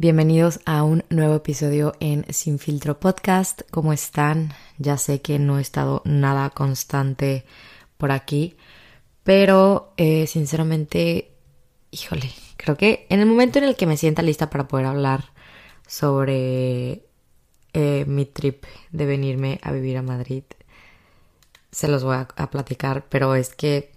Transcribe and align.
Bienvenidos 0.00 0.60
a 0.64 0.82
un 0.82 1.04
nuevo 1.10 1.34
episodio 1.34 1.92
en 2.00 2.24
Sin 2.32 2.58
Filtro 2.58 2.98
Podcast. 2.98 3.60
¿Cómo 3.70 3.92
están? 3.92 4.54
Ya 4.78 4.96
sé 4.96 5.20
que 5.20 5.38
no 5.38 5.58
he 5.58 5.60
estado 5.60 6.00
nada 6.06 6.48
constante 6.48 7.44
por 7.98 8.10
aquí, 8.10 8.56
pero 9.24 9.92
eh, 9.98 10.26
sinceramente, 10.26 11.32
híjole, 11.90 12.30
creo 12.56 12.78
que 12.78 13.06
en 13.10 13.20
el 13.20 13.26
momento 13.26 13.58
en 13.58 13.66
el 13.66 13.76
que 13.76 13.84
me 13.84 13.98
sienta 13.98 14.22
lista 14.22 14.48
para 14.48 14.68
poder 14.68 14.86
hablar 14.86 15.34
sobre 15.86 17.04
eh, 17.74 18.06
mi 18.06 18.24
trip 18.24 18.64
de 18.92 19.04
venirme 19.04 19.60
a 19.62 19.70
vivir 19.70 19.98
a 19.98 20.02
Madrid, 20.02 20.44
se 21.72 21.88
los 21.88 22.04
voy 22.04 22.16
a, 22.16 22.50
platicar, 22.50 23.04
pero 23.10 23.34
es 23.34 23.54
que 23.54 23.92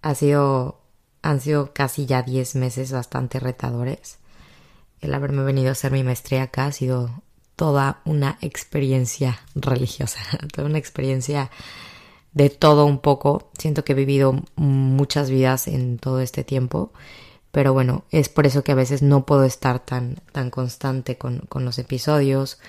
ha 0.00 0.14
sido 0.14 0.80
han 1.30 1.40
sido 1.40 1.72
casi 1.72 2.06
ya 2.06 2.22
10 2.22 2.54
meses 2.54 2.92
bastante 2.92 3.40
retadores. 3.40 4.18
El 5.00 5.12
haberme 5.12 5.42
venido 5.42 5.70
a 5.70 5.72
hacer 5.72 5.90
mi 5.90 6.04
maestría 6.04 6.44
acá 6.44 6.66
ha 6.66 6.72
sido 6.72 7.10
toda 7.56 8.00
una 8.04 8.38
experiencia 8.42 9.40
religiosa, 9.54 10.20
toda 10.54 10.68
una 10.68 10.78
experiencia 10.78 11.50
de 12.32 12.48
todo 12.48 12.86
un 12.86 12.98
poco. 12.98 13.50
Siento 13.58 13.84
que 13.84 13.92
he 13.92 13.96
vivido 13.96 14.40
muchas 14.54 15.28
vidas 15.28 15.66
en 15.66 15.98
todo 15.98 16.20
este 16.20 16.44
tiempo, 16.44 16.92
pero 17.50 17.72
bueno, 17.72 18.04
es 18.12 18.28
por 18.28 18.46
eso 18.46 18.62
que 18.62 18.72
a 18.72 18.76
veces 18.76 19.02
no 19.02 19.26
puedo 19.26 19.44
estar 19.44 19.80
tan, 19.80 20.20
tan 20.30 20.50
constante 20.50 21.18
con, 21.18 21.40
con 21.48 21.64
los 21.64 21.78
episodios, 21.80 22.60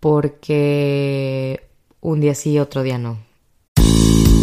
porque 0.00 1.68
un 2.00 2.20
día 2.20 2.34
sí, 2.34 2.58
otro 2.58 2.82
día 2.82 2.98
no. 2.98 3.18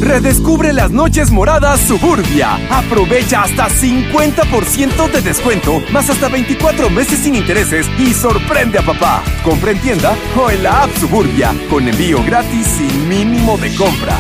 Redescubre 0.04 0.74
las 0.74 0.92
noches 0.92 1.32
moradas 1.32 1.80
Suburbia. 1.80 2.56
Aprovecha 2.70 3.44
hasta 3.44 3.70
50% 3.70 5.10
de 5.10 5.22
descuento, 5.22 5.80
más 5.94 6.10
hasta 6.10 6.28
24 6.28 6.90
meses 6.90 7.20
sin 7.20 7.36
intereses 7.36 7.88
y 7.98 8.14
sorprende 8.14 8.80
a 8.80 8.82
papá. 8.82 9.24
Compra 9.46 9.72
en 9.72 9.80
tienda 9.80 10.14
o 10.38 10.50
en 10.50 10.62
la 10.62 10.84
app 10.84 10.92
Suburbia, 10.98 11.54
con 11.70 11.88
envío 11.88 12.22
gratis 12.26 12.68
sin 12.68 13.08
mínimo 13.08 13.58
de 13.58 13.74
compra. 13.78 14.20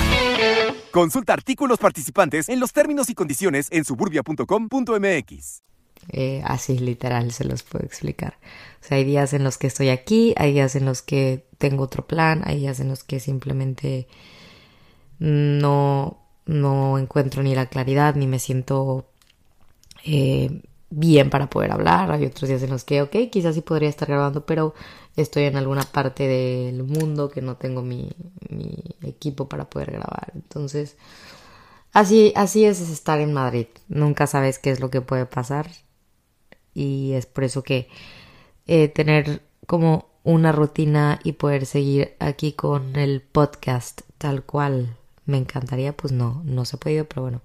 Consulta 0.89 1.33
artículos 1.33 1.79
participantes 1.79 2.47
en 2.47 2.61
los 2.61 2.71
términos 2.71 3.09
y 3.09 3.13
condiciones 3.13 3.67
en 3.69 3.83
suburbia.com.mx. 3.83 5.63
Eh, 6.13 6.41
así 6.45 6.79
literal 6.79 7.33
se 7.33 7.43
los 7.43 7.63
puedo 7.63 7.85
explicar. 7.85 8.37
O 8.81 8.87
sea, 8.87 8.97
hay 8.99 9.03
días 9.03 9.33
en 9.33 9.43
los 9.43 9.57
que 9.57 9.67
estoy 9.67 9.89
aquí, 9.89 10.33
hay 10.37 10.53
días 10.53 10.77
en 10.77 10.85
los 10.85 11.01
que 11.01 11.45
tengo 11.57 11.83
otro 11.83 12.07
plan, 12.07 12.41
hay 12.45 12.59
días 12.59 12.79
en 12.79 12.87
los 12.87 13.03
que 13.03 13.19
simplemente 13.19 14.07
no, 15.23 16.17
no 16.45 16.97
encuentro 16.97 17.43
ni 17.43 17.55
la 17.55 17.67
claridad 17.67 18.15
ni 18.15 18.27
me 18.27 18.39
siento 18.39 19.05
eh, 20.03 20.61
bien 20.89 21.29
para 21.29 21.49
poder 21.49 21.71
hablar. 21.71 22.11
Hay 22.11 22.25
otros 22.25 22.49
días 22.49 22.61
en 22.61 22.71
los 22.71 22.83
que, 22.83 23.01
ok, 23.01 23.15
quizás 23.31 23.55
sí 23.55 23.61
podría 23.61 23.87
estar 23.87 24.09
grabando, 24.09 24.45
pero 24.45 24.73
estoy 25.15 25.43
en 25.43 25.55
alguna 25.55 25.83
parte 25.83 26.27
del 26.27 26.83
mundo 26.83 27.29
que 27.29 27.41
no 27.41 27.55
tengo 27.55 27.81
mi, 27.81 28.11
mi 28.49 28.75
equipo 29.01 29.47
para 29.47 29.69
poder 29.69 29.91
grabar. 29.91 30.33
Entonces, 30.35 30.97
así, 31.93 32.33
así 32.35 32.65
es 32.65 32.81
estar 32.81 33.21
en 33.21 33.31
Madrid. 33.31 33.67
Nunca 33.87 34.27
sabes 34.27 34.59
qué 34.59 34.71
es 34.71 34.81
lo 34.81 34.89
que 34.89 34.99
puede 34.99 35.25
pasar. 35.25 35.69
Y 36.73 37.13
es 37.13 37.27
por 37.27 37.45
eso 37.45 37.63
que 37.63 37.87
eh, 38.67 38.89
tener 38.89 39.41
como 39.67 40.09
una 40.23 40.51
rutina 40.51 41.19
y 41.23 41.33
poder 41.33 41.65
seguir 41.65 42.15
aquí 42.19 42.51
con 42.51 42.97
el 42.97 43.21
podcast 43.21 44.01
tal 44.17 44.43
cual 44.43 44.97
me 45.25 45.37
encantaría, 45.37 45.95
pues 45.95 46.13
no, 46.13 46.41
no 46.45 46.65
se 46.65 46.75
ha 46.75 46.79
podido, 46.79 47.05
pero 47.05 47.23
bueno, 47.23 47.41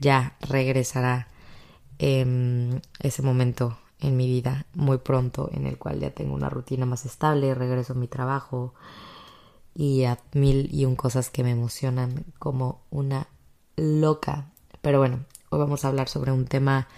ya 0.00 0.36
regresará 0.40 1.28
em, 1.98 2.80
ese 3.00 3.22
momento 3.22 3.78
en 4.00 4.16
mi 4.16 4.26
vida 4.26 4.66
muy 4.74 4.98
pronto 4.98 5.50
en 5.52 5.66
el 5.66 5.78
cual 5.78 6.00
ya 6.00 6.10
tengo 6.10 6.34
una 6.34 6.48
rutina 6.48 6.86
más 6.86 7.04
estable, 7.04 7.54
regreso 7.54 7.92
a 7.94 7.96
mi 7.96 8.06
trabajo 8.06 8.74
y 9.74 10.04
a 10.04 10.18
mil 10.32 10.68
y 10.72 10.84
un 10.84 10.96
cosas 10.96 11.30
que 11.30 11.44
me 11.44 11.50
emocionan 11.50 12.24
como 12.38 12.82
una 12.90 13.28
loca. 13.76 14.50
Pero 14.82 14.98
bueno, 14.98 15.24
hoy 15.50 15.58
vamos 15.58 15.84
a 15.84 15.88
hablar 15.88 16.08
sobre 16.08 16.32
un 16.32 16.46
tema 16.46 16.88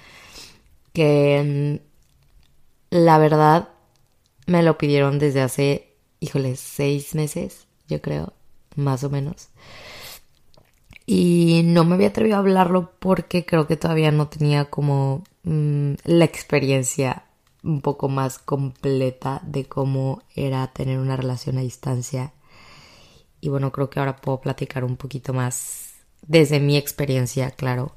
que 0.92 1.38
em, 1.38 1.78
la 2.90 3.18
verdad 3.18 3.68
me 4.46 4.62
lo 4.62 4.78
pidieron 4.78 5.18
desde 5.18 5.42
hace, 5.42 5.96
híjole, 6.20 6.56
seis 6.56 7.14
meses, 7.14 7.66
yo 7.88 8.00
creo, 8.00 8.32
más 8.76 9.04
o 9.04 9.10
menos. 9.10 9.48
Y 11.12 11.62
no 11.64 11.82
me 11.82 11.96
había 11.96 12.10
atrevido 12.10 12.36
a 12.36 12.38
hablarlo 12.38 12.92
porque 13.00 13.44
creo 13.44 13.66
que 13.66 13.76
todavía 13.76 14.12
no 14.12 14.28
tenía 14.28 14.66
como 14.66 15.24
mm, 15.42 15.94
la 16.04 16.24
experiencia 16.24 17.24
un 17.64 17.80
poco 17.80 18.08
más 18.08 18.38
completa 18.38 19.40
de 19.44 19.64
cómo 19.64 20.22
era 20.36 20.68
tener 20.68 21.00
una 21.00 21.16
relación 21.16 21.58
a 21.58 21.62
distancia. 21.62 22.32
Y 23.40 23.48
bueno, 23.48 23.72
creo 23.72 23.90
que 23.90 23.98
ahora 23.98 24.18
puedo 24.18 24.40
platicar 24.40 24.84
un 24.84 24.96
poquito 24.96 25.32
más 25.32 25.94
desde 26.28 26.60
mi 26.60 26.76
experiencia, 26.76 27.50
claro. 27.50 27.96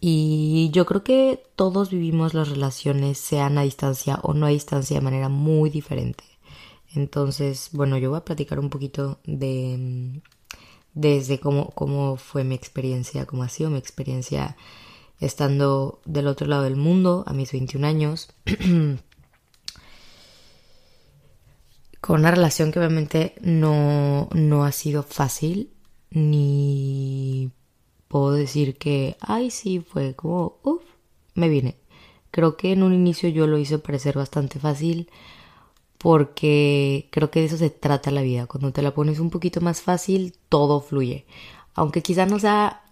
Y 0.00 0.70
yo 0.72 0.86
creo 0.86 1.04
que 1.04 1.40
todos 1.54 1.90
vivimos 1.90 2.34
las 2.34 2.48
relaciones, 2.48 3.18
sean 3.18 3.58
a 3.58 3.62
distancia 3.62 4.18
o 4.24 4.34
no 4.34 4.46
a 4.46 4.48
distancia, 4.48 4.96
de 4.96 5.04
manera 5.04 5.28
muy 5.28 5.70
diferente. 5.70 6.24
Entonces, 6.96 7.70
bueno, 7.74 7.96
yo 7.96 8.10
voy 8.10 8.18
a 8.18 8.24
platicar 8.24 8.58
un 8.58 8.70
poquito 8.70 9.20
de 9.24 9.76
mm, 9.78 10.37
desde 10.98 11.38
cómo, 11.38 11.70
cómo 11.70 12.16
fue 12.16 12.42
mi 12.42 12.56
experiencia, 12.56 13.24
cómo 13.24 13.44
ha 13.44 13.48
sido 13.48 13.70
mi 13.70 13.78
experiencia 13.78 14.56
estando 15.20 16.00
del 16.04 16.26
otro 16.26 16.48
lado 16.48 16.64
del 16.64 16.76
mundo 16.76 17.22
a 17.26 17.32
mis 17.32 17.52
21 17.52 17.86
años. 17.86 18.28
con 22.00 22.20
una 22.20 22.30
relación 22.30 22.72
que 22.72 22.78
obviamente 22.78 23.34
no, 23.40 24.28
no 24.32 24.64
ha 24.64 24.72
sido 24.72 25.02
fácil, 25.04 25.70
ni 26.10 27.50
puedo 28.08 28.32
decir 28.32 28.76
que, 28.76 29.16
ay, 29.20 29.50
sí, 29.50 29.80
fue 29.80 30.14
como, 30.14 30.58
uff, 30.62 30.82
me 31.34 31.48
vine. 31.48 31.76
Creo 32.30 32.56
que 32.56 32.72
en 32.72 32.82
un 32.82 32.92
inicio 32.92 33.28
yo 33.28 33.46
lo 33.46 33.58
hice 33.58 33.78
parecer 33.78 34.16
bastante 34.16 34.58
fácil, 34.58 35.10
porque 35.98 37.08
creo 37.10 37.30
que 37.30 37.40
de 37.40 37.46
eso 37.46 37.56
se 37.56 37.70
trata 37.70 38.10
la 38.10 38.22
vida. 38.22 38.46
Cuando 38.46 38.72
te 38.72 38.82
la 38.82 38.94
pones 38.94 39.18
un 39.18 39.30
poquito 39.30 39.60
más 39.60 39.82
fácil, 39.82 40.34
todo 40.48 40.80
fluye. 40.80 41.26
Aunque 41.74 42.02
quizá 42.02 42.26
no 42.26 42.38
sea, 42.38 42.82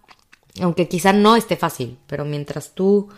aunque 0.61 0.87
quizá 0.87 1.13
no 1.13 1.35
esté 1.35 1.55
fácil, 1.57 1.97
pero 2.07 2.25
mientras 2.25 2.75
tú 2.75 3.09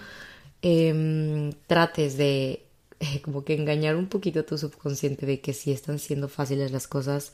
em, 0.61 1.51
trates 1.67 2.17
de 2.17 2.66
como 3.23 3.44
que 3.44 3.55
engañar 3.55 3.95
un 3.95 4.07
poquito 4.07 4.41
a 4.41 4.45
tu 4.45 4.57
subconsciente 4.57 5.25
de 5.25 5.41
que 5.41 5.53
si 5.53 5.72
están 5.72 6.00
siendo 6.00 6.29
fáciles 6.29 6.71
las 6.71 6.88
cosas, 6.88 7.33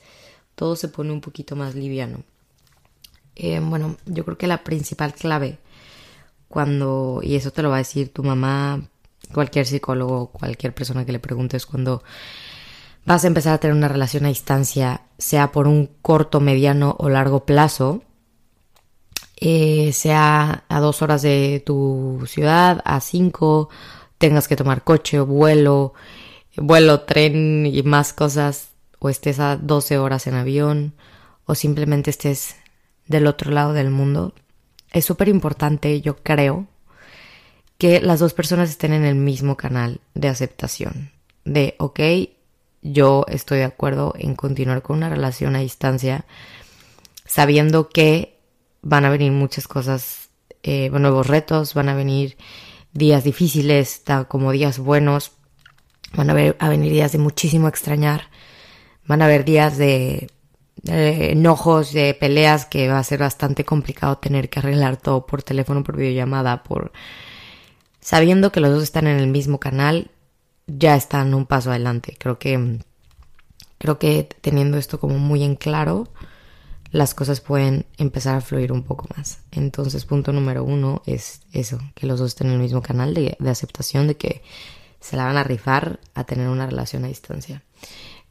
todo 0.55 0.75
se 0.75 0.89
pone 0.89 1.11
un 1.11 1.21
poquito 1.21 1.55
más 1.55 1.75
liviano. 1.75 2.23
Em, 3.35 3.69
bueno, 3.69 3.97
yo 4.05 4.25
creo 4.25 4.37
que 4.37 4.47
la 4.47 4.63
principal 4.63 5.13
clave 5.13 5.59
cuando, 6.47 7.19
y 7.23 7.35
eso 7.35 7.51
te 7.51 7.61
lo 7.61 7.69
va 7.69 7.75
a 7.75 7.79
decir 7.79 8.13
tu 8.13 8.23
mamá, 8.23 8.89
cualquier 9.33 9.65
psicólogo, 9.65 10.27
cualquier 10.27 10.73
persona 10.73 11.05
que 11.05 11.11
le 11.11 11.19
preguntes 11.19 11.65
cuando 11.65 12.03
vas 13.05 13.23
a 13.23 13.27
empezar 13.27 13.53
a 13.53 13.57
tener 13.59 13.75
una 13.75 13.87
relación 13.87 14.25
a 14.25 14.29
distancia, 14.29 15.01
sea 15.17 15.51
por 15.51 15.67
un 15.67 15.89
corto, 16.01 16.39
mediano 16.39 16.95
o 16.99 17.09
largo 17.09 17.45
plazo, 17.45 18.03
eh, 19.37 19.91
sea 19.93 20.63
a 20.69 20.79
dos 20.79 21.01
horas 21.01 21.21
de 21.21 21.61
tu 21.65 22.23
ciudad, 22.27 22.81
a 22.85 22.99
cinco, 23.01 23.69
tengas 24.17 24.47
que 24.47 24.55
tomar 24.55 24.83
coche 24.83 25.19
vuelo, 25.19 25.93
vuelo, 26.57 27.01
tren 27.01 27.65
y 27.65 27.83
más 27.83 28.13
cosas, 28.13 28.69
o 28.99 29.09
estés 29.09 29.39
a 29.39 29.57
12 29.57 29.97
horas 29.97 30.25
en 30.27 30.35
avión, 30.35 30.93
o 31.45 31.53
simplemente 31.53 32.09
estés 32.09 32.55
del 33.07 33.27
otro 33.27 33.51
lado 33.51 33.73
del 33.73 33.91
mundo, 33.91 34.33
es 34.91 35.05
súper 35.05 35.27
importante, 35.27 36.01
yo 36.01 36.15
creo, 36.15 36.67
que 37.77 37.99
las 38.01 38.19
dos 38.19 38.33
personas 38.33 38.69
estén 38.69 38.93
en 38.93 39.05
el 39.05 39.15
mismo 39.15 39.57
canal 39.57 39.99
de 40.13 40.29
aceptación. 40.29 41.11
De, 41.43 41.75
ok, 41.77 41.99
yo 42.81 43.25
estoy 43.27 43.59
de 43.59 43.65
acuerdo 43.65 44.13
en 44.17 44.35
continuar 44.35 44.81
con 44.81 44.97
una 44.97 45.09
relación 45.09 45.55
a 45.55 45.59
distancia, 45.59 46.25
sabiendo 47.25 47.89
que 47.89 48.37
van 48.81 49.05
a 49.05 49.09
venir 49.09 49.31
muchas 49.31 49.67
cosas, 49.67 50.29
eh, 50.63 50.89
nuevos 50.89 51.27
retos, 51.27 51.73
van 51.73 51.89
a 51.89 51.95
venir 51.95 52.37
días 52.93 53.23
difíciles, 53.23 54.03
como 54.27 54.51
días 54.51 54.79
buenos, 54.79 55.31
van 56.13 56.29
a, 56.29 56.33
a 56.33 56.69
venir 56.69 56.91
días 56.91 57.11
de 57.11 57.17
muchísimo 57.17 57.67
extrañar, 57.67 58.29
van 59.05 59.21
a 59.21 59.25
haber 59.25 59.43
días 59.43 59.77
de, 59.77 60.29
de 60.77 61.31
enojos, 61.31 61.91
de 61.91 62.13
peleas, 62.13 62.65
que 62.65 62.87
va 62.87 62.99
a 62.99 63.03
ser 63.03 63.19
bastante 63.19 63.65
complicado 63.65 64.17
tener 64.17 64.49
que 64.49 64.59
arreglar 64.59 64.97
todo 64.97 65.25
por 65.25 65.43
teléfono, 65.43 65.83
por 65.83 65.97
videollamada, 65.97 66.63
por 66.63 66.91
sabiendo 68.05 68.51
que 68.51 68.59
los 68.59 68.71
dos 68.71 68.83
están 68.83 69.07
en 69.07 69.17
el 69.17 69.25
mismo 69.25 69.59
canal, 69.59 70.11
ya 70.67 70.95
están 70.95 71.33
un 71.33 71.47
paso 71.47 71.71
adelante. 71.71 72.15
Creo 72.19 72.37
que 72.37 72.77
creo 73.79 73.97
que 73.97 74.29
teniendo 74.41 74.77
esto 74.77 74.99
como 74.99 75.17
muy 75.17 75.41
en 75.41 75.55
claro, 75.55 76.07
las 76.91 77.15
cosas 77.15 77.41
pueden 77.41 77.87
empezar 77.97 78.35
a 78.35 78.41
fluir 78.41 78.71
un 78.71 78.83
poco 78.83 79.07
más. 79.17 79.39
Entonces, 79.49 80.05
punto 80.05 80.31
número 80.33 80.63
uno 80.63 81.01
es 81.07 81.41
eso, 81.51 81.79
que 81.95 82.05
los 82.05 82.19
dos 82.19 82.27
estén 82.27 82.47
en 82.47 82.53
el 82.53 82.59
mismo 82.59 82.83
canal 82.83 83.15
de, 83.15 83.37
aceptación 83.49 84.05
de 84.05 84.17
que 84.17 84.43
se 84.99 85.17
la 85.17 85.25
van 85.25 85.37
a 85.37 85.43
rifar 85.43 85.99
a 86.13 86.25
tener 86.25 86.47
una 86.47 86.67
relación 86.67 87.05
a 87.05 87.07
distancia. 87.07 87.63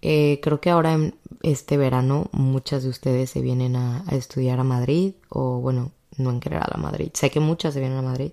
Eh, 0.03 0.39
creo 0.41 0.61
que 0.61 0.71
ahora 0.71 0.93
en 0.93 1.17
este 1.43 1.77
verano 1.77 2.29
muchas 2.31 2.85
de 2.85 2.91
ustedes 2.91 3.29
se 3.29 3.41
vienen 3.41 3.75
a, 3.75 4.05
estudiar 4.13 4.61
a 4.61 4.65
Madrid 4.65 5.15
o 5.31 5.59
bueno, 5.59 5.91
no 6.17 6.31
en 6.31 6.39
querer 6.39 6.63
a 6.63 6.79
Madrid. 6.79 7.11
Sé 7.13 7.31
que 7.31 7.41
muchas 7.41 7.75
se 7.75 7.81
vienen 7.81 7.99
a 7.99 8.03
Madrid, 8.03 8.31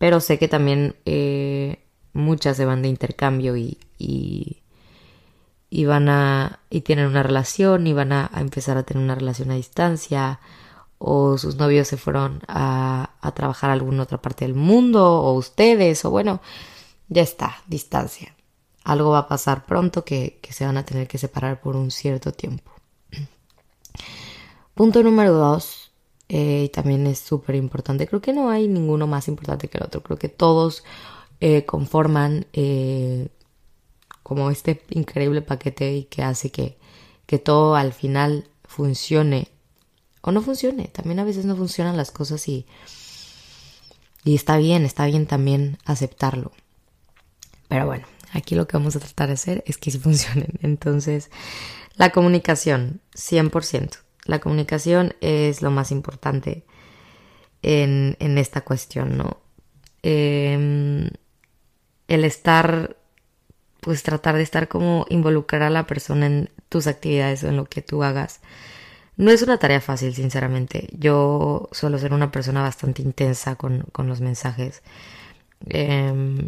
pero 0.00 0.20
sé 0.20 0.38
que 0.38 0.48
también 0.48 0.96
eh, 1.04 1.84
muchas 2.14 2.56
se 2.56 2.64
van 2.64 2.80
de 2.80 2.88
intercambio 2.88 3.54
y, 3.58 3.76
y 5.70 5.84
van 5.84 6.08
a 6.08 6.60
y 6.70 6.80
tienen 6.80 7.06
una 7.06 7.22
relación 7.22 7.86
y 7.86 7.92
van 7.92 8.12
a, 8.12 8.30
empezar 8.34 8.78
a 8.78 8.82
tener 8.82 9.04
una 9.04 9.14
relación 9.14 9.50
a 9.50 9.56
distancia 9.56 10.40
o 10.96 11.36
sus 11.36 11.56
novios 11.56 11.86
se 11.86 11.98
fueron 11.98 12.40
a, 12.48 13.10
a 13.20 13.32
trabajar 13.32 13.68
a 13.68 13.74
alguna 13.74 14.04
otra 14.04 14.22
parte 14.22 14.46
del 14.46 14.54
mundo 14.54 15.20
o 15.22 15.34
ustedes 15.34 16.02
o 16.06 16.10
bueno 16.10 16.40
ya 17.08 17.20
está 17.20 17.58
distancia. 17.66 18.34
Algo 18.84 19.10
va 19.10 19.18
a 19.18 19.28
pasar 19.28 19.66
pronto 19.66 20.02
que, 20.02 20.38
que 20.40 20.54
se 20.54 20.64
van 20.64 20.78
a 20.78 20.84
tener 20.86 21.08
que 21.08 21.18
separar 21.18 21.60
por 21.60 21.76
un 21.76 21.90
cierto 21.90 22.32
tiempo. 22.32 22.72
Punto 24.74 25.02
número 25.02 25.34
dos 25.34 25.89
eh, 26.30 26.64
y 26.66 26.68
también 26.68 27.06
es 27.06 27.18
súper 27.18 27.56
importante 27.56 28.06
creo 28.06 28.20
que 28.20 28.32
no 28.32 28.50
hay 28.50 28.68
ninguno 28.68 29.06
más 29.06 29.26
importante 29.28 29.68
que 29.68 29.78
el 29.78 29.84
otro 29.84 30.02
creo 30.02 30.18
que 30.18 30.28
todos 30.28 30.84
eh, 31.40 31.64
conforman 31.64 32.46
eh, 32.52 33.28
como 34.22 34.50
este 34.50 34.82
increíble 34.90 35.40
paquete 35.40 35.94
y 35.94 36.04
que 36.04 36.22
hace 36.22 36.50
que, 36.50 36.76
que 37.26 37.38
todo 37.38 37.76
al 37.76 37.94
final 37.94 38.46
funcione 38.64 39.48
o 40.20 40.32
no 40.32 40.42
funcione. 40.42 40.88
También 40.88 41.18
a 41.18 41.24
veces 41.24 41.46
no 41.46 41.56
funcionan 41.56 41.96
las 41.96 42.10
cosas 42.10 42.46
y, 42.46 42.66
y 44.22 44.34
está 44.34 44.58
bien, 44.58 44.84
está 44.84 45.06
bien 45.06 45.26
también 45.26 45.78
aceptarlo. 45.86 46.52
Pero 47.68 47.86
bueno, 47.86 48.06
aquí 48.32 48.54
lo 48.54 48.68
que 48.68 48.76
vamos 48.76 48.96
a 48.96 49.00
tratar 49.00 49.28
de 49.28 49.34
hacer 49.34 49.64
es 49.66 49.78
que 49.78 49.90
sí 49.90 49.98
funcionen. 50.06 50.52
Entonces, 50.62 51.30
la 51.96 52.10
comunicación, 52.10 53.00
100%. 53.14 53.98
La 54.30 54.38
comunicación 54.38 55.14
es 55.20 55.60
lo 55.60 55.72
más 55.72 55.90
importante 55.90 56.64
en, 57.62 58.16
en 58.20 58.38
esta 58.38 58.60
cuestión, 58.60 59.18
¿no? 59.18 59.38
Em, 60.04 61.10
el 62.06 62.24
estar 62.24 62.96
pues 63.80 64.04
tratar 64.04 64.36
de 64.36 64.42
estar 64.42 64.68
como 64.68 65.04
involucrar 65.08 65.62
a 65.62 65.70
la 65.70 65.84
persona 65.84 66.26
en 66.26 66.50
tus 66.68 66.86
actividades 66.86 67.42
o 67.42 67.48
en 67.48 67.56
lo 67.56 67.64
que 67.64 67.82
tú 67.82 68.04
hagas. 68.04 68.40
No 69.16 69.32
es 69.32 69.42
una 69.42 69.58
tarea 69.58 69.80
fácil, 69.80 70.14
sinceramente. 70.14 70.88
Yo 70.92 71.68
suelo 71.72 71.98
ser 71.98 72.12
una 72.12 72.30
persona 72.30 72.62
bastante 72.62 73.02
intensa 73.02 73.56
con, 73.56 73.84
los 73.96 74.20
mensajes. 74.20 74.82
Em, 75.66 76.46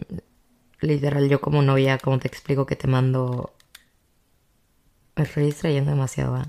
literal, 0.81 1.29
yo 1.29 1.41
como 1.41 1.63
novia, 1.63 1.99
como 1.99 2.21
te 2.21 2.29
explico 2.29 2.65
que 2.65 2.77
te 2.77 2.87
mando... 2.87 3.53
Me 5.17 5.25
estoy 5.25 5.47
distrayendo 5.47 5.91
demasiado. 5.91 6.39
¿eh? 6.39 6.45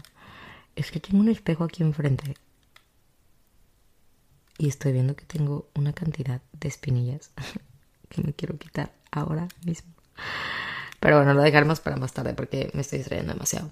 Es 0.75 0.92
que 0.92 1.00
tengo 1.00 1.20
un 1.20 1.30
espejo 1.30 1.64
aquí 1.64 1.84
enfrente. 1.84 2.36
Y 4.58 4.68
estoy 4.68 4.92
viendo 4.92 5.16
que 5.16 5.25
tengo 5.25 5.68
una 5.74 5.94
cantidad 5.94 6.42
de 6.54 6.68
espinillas 6.68 7.31
que 8.10 8.22
me 8.22 8.34
quiero 8.34 8.58
quitar 8.58 8.92
ahora 9.12 9.48
mismo. 9.66 9.92
Pero 11.00 11.18
bueno, 11.18 11.34
lo 11.34 11.42
dejaremos 11.42 11.80
para 11.80 11.98
más 11.98 12.14
tarde 12.14 12.34
porque 12.34 12.72
me 12.74 12.81
estoy 12.81 13.00
distrayendo 13.00 13.34
demasiado. 13.34 13.72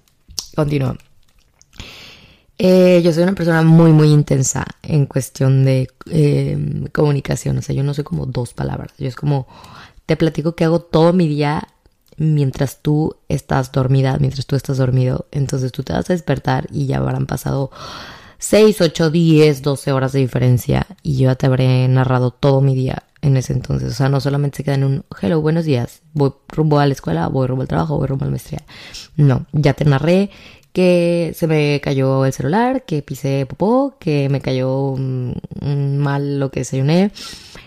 Continúo. 0.54 0.96
Eh, 2.58 3.00
yo 3.02 3.12
soy 3.12 3.22
una 3.22 3.34
persona 3.34 3.62
muy, 3.62 3.92
muy 3.92 4.08
intensa 4.10 4.66
en 4.82 5.06
cuestión 5.06 5.64
de 5.64 5.88
eh, 6.10 6.86
comunicación. 6.92 7.58
O 7.58 7.62
sea, 7.62 7.74
yo 7.74 7.82
no 7.82 7.94
soy 7.94 8.04
como 8.04 8.26
dos 8.26 8.52
palabras. 8.52 8.92
Yo 8.98 9.08
es 9.08 9.16
como, 9.16 9.48
te 10.06 10.16
platico 10.16 10.54
que 10.54 10.64
hago 10.64 10.80
todo 10.80 11.12
mi 11.12 11.26
día 11.26 11.66
mientras 12.22 12.80
tú 12.80 13.16
estás 13.28 13.72
dormida, 13.72 14.16
mientras 14.18 14.46
tú 14.46 14.56
estás 14.56 14.78
dormido. 14.78 15.26
Entonces 15.32 15.72
tú 15.72 15.82
te 15.82 15.92
vas 15.92 16.08
a 16.08 16.12
despertar 16.12 16.68
y 16.70 16.86
ya 16.86 16.98
habrán 16.98 17.26
pasado 17.26 17.70
6, 18.38 18.80
8, 18.80 19.10
10, 19.10 19.62
12 19.62 19.92
horas 19.92 20.12
de 20.12 20.20
diferencia 20.20 20.86
y 21.02 21.16
yo 21.16 21.30
ya 21.30 21.34
te 21.34 21.46
habré 21.46 21.86
narrado 21.88 22.30
todo 22.30 22.60
mi 22.60 22.74
día 22.74 23.02
en 23.22 23.36
ese 23.36 23.52
entonces. 23.52 23.90
O 23.90 23.94
sea, 23.94 24.08
no 24.08 24.20
solamente 24.20 24.58
se 24.58 24.64
queda 24.64 24.76
en 24.76 24.84
un 24.84 25.04
hello, 25.20 25.40
buenos 25.40 25.64
días, 25.64 26.02
voy 26.12 26.32
rumbo 26.48 26.78
a 26.78 26.86
la 26.86 26.92
escuela, 26.92 27.26
voy 27.28 27.46
rumbo 27.48 27.62
al 27.62 27.68
trabajo, 27.68 27.96
voy 27.98 28.06
rumbo 28.06 28.24
a 28.24 28.26
la 28.26 28.32
maestría. 28.32 28.62
No, 29.16 29.46
ya 29.52 29.74
te 29.74 29.84
narré 29.84 30.30
que 30.72 31.32
se 31.36 31.46
me 31.46 31.80
cayó 31.82 32.24
el 32.24 32.32
celular, 32.32 32.84
que 32.84 33.02
pisé 33.02 33.46
popó, 33.46 33.96
que 33.98 34.28
me 34.28 34.40
cayó 34.40 34.94
mm, 34.96 35.96
mal 35.98 36.38
lo 36.38 36.50
que 36.50 36.60
desayuné, 36.60 37.10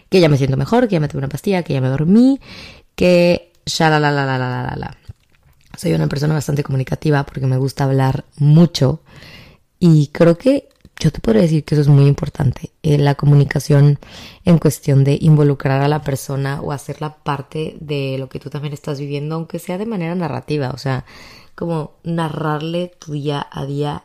que 0.09 0.19
ya 0.21 0.29
me 0.29 0.37
siento 0.37 0.57
mejor, 0.57 0.87
que 0.87 0.93
ya 0.93 0.99
me 0.99 1.07
tomé 1.07 1.19
una 1.19 1.29
pastilla, 1.29 1.63
que 1.63 1.73
ya 1.73 1.81
me 1.81 1.89
dormí, 1.89 2.39
que 2.95 3.51
Soy 5.77 5.93
una 5.93 6.07
persona 6.07 6.33
bastante 6.33 6.63
comunicativa 6.63 7.23
porque 7.23 7.47
me 7.47 7.57
gusta 7.57 7.83
hablar 7.83 8.25
mucho. 8.37 9.01
Y 9.79 10.07
creo 10.07 10.37
que 10.37 10.69
yo 10.97 11.11
te 11.11 11.19
podría 11.19 11.41
decir 11.41 11.63
que 11.65 11.75
eso 11.75 11.81
es 11.81 11.87
muy 11.87 12.05
importante, 12.07 12.71
eh, 12.81 12.97
la 12.97 13.15
comunicación 13.15 13.99
en 14.45 14.57
cuestión 14.59 15.03
de 15.03 15.17
involucrar 15.19 15.81
a 15.81 15.89
la 15.89 16.01
persona 16.01 16.61
o 16.61 16.71
hacerla 16.71 17.17
parte 17.17 17.75
de 17.81 18.17
lo 18.17 18.29
que 18.29 18.39
tú 18.39 18.49
también 18.49 18.73
estás 18.73 18.99
viviendo, 18.99 19.35
aunque 19.35 19.59
sea 19.59 19.77
de 19.77 19.85
manera 19.85 20.15
narrativa, 20.15 20.71
o 20.71 20.77
sea, 20.77 21.05
como 21.55 21.95
narrarle 22.03 22.93
tu 22.99 23.13
día 23.13 23.45
a 23.51 23.65
día 23.65 24.03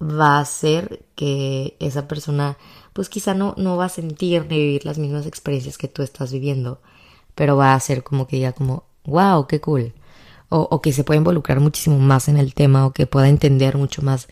va 0.00 0.38
a 0.38 0.40
hacer 0.40 1.04
que 1.14 1.76
esa 1.78 2.08
persona 2.08 2.58
pues 2.92 3.08
quizá 3.08 3.34
no, 3.34 3.54
no 3.56 3.76
va 3.76 3.86
a 3.86 3.88
sentir 3.88 4.46
ni 4.48 4.58
vivir 4.58 4.84
las 4.84 4.98
mismas 4.98 5.26
experiencias 5.26 5.78
que 5.78 5.88
tú 5.88 6.02
estás 6.02 6.32
viviendo, 6.32 6.80
pero 7.34 7.56
va 7.56 7.74
a 7.74 7.80
ser 7.80 8.02
como 8.02 8.26
que 8.26 8.36
diga 8.36 8.52
como, 8.52 8.84
wow, 9.04 9.46
qué 9.46 9.60
cool, 9.60 9.92
o, 10.48 10.80
que 10.80 10.92
se 10.92 11.02
pueda 11.02 11.18
involucrar 11.18 11.58
muchísimo 11.58 11.98
más 11.98 12.28
en 12.28 12.36
el 12.36 12.54
tema 12.54 12.86
o 12.86 12.92
que 12.92 13.06
pueda 13.06 13.28
entender 13.28 13.76
mucho 13.76 14.02
más 14.02 14.28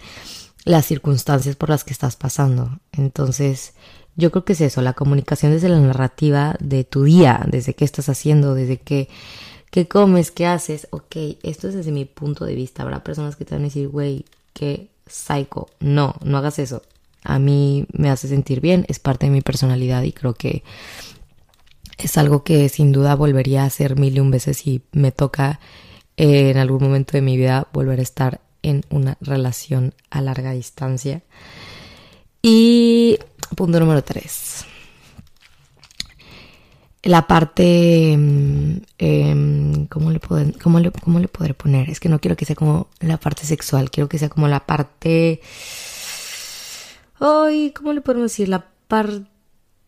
las 0.64 0.86
circunstancias 0.86 1.56
por 1.56 1.68
las 1.68 1.82
que 1.82 1.92
estás 1.92 2.14
pasando. 2.14 2.78
Entonces, 2.92 3.74
yo 4.14 4.30
creo 4.30 4.44
que 4.44 4.52
es 4.52 4.60
eso, 4.60 4.82
la 4.82 4.92
comunicación 4.92 5.50
desde 5.50 5.68
la 5.68 5.80
narrativa 5.80 6.54
de 6.60 6.84
tu 6.84 7.04
día, 7.04 7.44
desde 7.48 7.74
qué 7.74 7.84
estás 7.84 8.08
haciendo, 8.08 8.54
desde 8.54 8.76
qué, 8.76 9.08
qué 9.70 9.88
comes, 9.88 10.30
qué 10.30 10.46
haces. 10.46 10.86
Ok, 10.90 11.16
esto 11.42 11.66
es 11.66 11.74
desde 11.74 11.90
mi 11.90 12.04
punto 12.04 12.44
de 12.44 12.54
vista. 12.54 12.82
Habrá 12.82 13.02
personas 13.02 13.34
que 13.34 13.44
te 13.44 13.56
van 13.56 13.62
a 13.62 13.66
decir, 13.66 13.88
güey, 13.88 14.24
qué 14.52 14.90
psycho. 15.06 15.66
No, 15.80 16.14
no 16.22 16.38
hagas 16.38 16.60
eso. 16.60 16.82
A 17.24 17.38
mí 17.38 17.86
me 17.92 18.10
hace 18.10 18.28
sentir 18.28 18.60
bien, 18.60 18.84
es 18.88 18.98
parte 18.98 19.26
de 19.26 19.32
mi 19.32 19.40
personalidad 19.40 20.02
y 20.02 20.12
creo 20.12 20.34
que 20.34 20.62
es 21.98 22.18
algo 22.18 22.44
que 22.44 22.68
sin 22.68 22.92
duda 22.92 23.14
volvería 23.14 23.62
a 23.62 23.66
hacer 23.66 23.98
mil 23.98 24.16
y 24.16 24.20
un 24.20 24.30
veces 24.30 24.58
si 24.58 24.82
me 24.92 25.12
toca 25.12 25.60
eh, 26.16 26.50
en 26.50 26.58
algún 26.58 26.82
momento 26.82 27.12
de 27.12 27.22
mi 27.22 27.36
vida 27.36 27.68
volver 27.72 27.98
a 28.00 28.02
estar 28.02 28.40
en 28.62 28.84
una 28.90 29.16
relación 29.20 29.94
a 30.10 30.20
larga 30.20 30.52
distancia. 30.52 31.22
Y 32.42 33.18
punto 33.56 33.78
número 33.80 34.02
tres. 34.02 34.66
La 37.04 37.26
parte, 37.26 38.12
eh, 38.98 39.86
¿cómo, 39.88 40.10
le 40.12 40.20
cómo, 40.20 40.78
le, 40.78 40.92
¿cómo 40.92 41.18
le 41.18 41.26
podré 41.26 41.52
poner? 41.52 41.90
Es 41.90 41.98
que 41.98 42.08
no 42.08 42.20
quiero 42.20 42.36
que 42.36 42.44
sea 42.44 42.54
como 42.54 42.88
la 43.00 43.18
parte 43.18 43.44
sexual, 43.44 43.90
quiero 43.90 44.08
que 44.08 44.18
sea 44.18 44.28
como 44.28 44.46
la 44.46 44.66
parte... 44.66 45.40
Ay, 47.18 47.72
¿cómo 47.72 47.92
le 47.92 48.02
podemos 48.02 48.30
decir? 48.30 48.48
La 48.48 48.66
parte... 48.86 49.31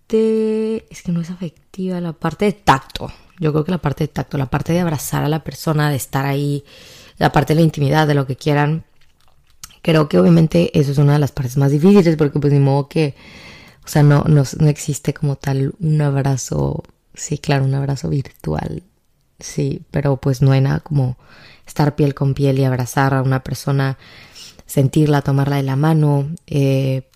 Es 0.08 1.02
que 1.02 1.12
no 1.12 1.20
es 1.22 1.30
afectiva, 1.30 2.00
la 2.00 2.12
parte 2.12 2.44
de 2.44 2.52
tacto. 2.52 3.10
Yo 3.40 3.52
creo 3.52 3.64
que 3.64 3.72
la 3.72 3.78
parte 3.78 4.04
de 4.04 4.08
tacto, 4.08 4.38
la 4.38 4.46
parte 4.46 4.72
de 4.72 4.80
abrazar 4.80 5.24
a 5.24 5.28
la 5.28 5.42
persona, 5.42 5.90
de 5.90 5.96
estar 5.96 6.24
ahí, 6.24 6.64
la 7.18 7.32
parte 7.32 7.54
de 7.54 7.60
la 7.60 7.64
intimidad, 7.64 8.06
de 8.06 8.14
lo 8.14 8.26
que 8.26 8.36
quieran. 8.36 8.84
Creo 9.82 10.08
que 10.08 10.18
obviamente 10.18 10.78
eso 10.78 10.92
es 10.92 10.98
una 10.98 11.14
de 11.14 11.18
las 11.18 11.32
partes 11.32 11.56
más 11.56 11.70
difíciles 11.70 12.16
porque 12.16 12.38
pues 12.38 12.52
ni 12.52 12.58
modo 12.60 12.88
que, 12.88 13.14
o 13.84 13.88
sea, 13.88 14.02
no, 14.02 14.24
no, 14.24 14.44
no 14.58 14.68
existe 14.68 15.12
como 15.12 15.36
tal 15.36 15.74
un 15.80 16.00
abrazo, 16.00 16.84
sí, 17.14 17.38
claro, 17.38 17.64
un 17.64 17.74
abrazo 17.74 18.08
virtual, 18.08 18.82
sí, 19.38 19.82
pero 19.90 20.16
pues 20.16 20.40
no 20.42 20.52
hay 20.52 20.60
nada 20.62 20.80
como 20.80 21.18
estar 21.66 21.96
piel 21.96 22.14
con 22.14 22.34
piel 22.34 22.58
y 22.58 22.64
abrazar 22.64 23.14
a 23.14 23.22
una 23.22 23.42
persona, 23.42 23.98
sentirla, 24.64 25.22
tomarla 25.22 25.56
de 25.56 25.64
la 25.64 25.76
mano, 25.76 26.30
eh, 26.46 27.10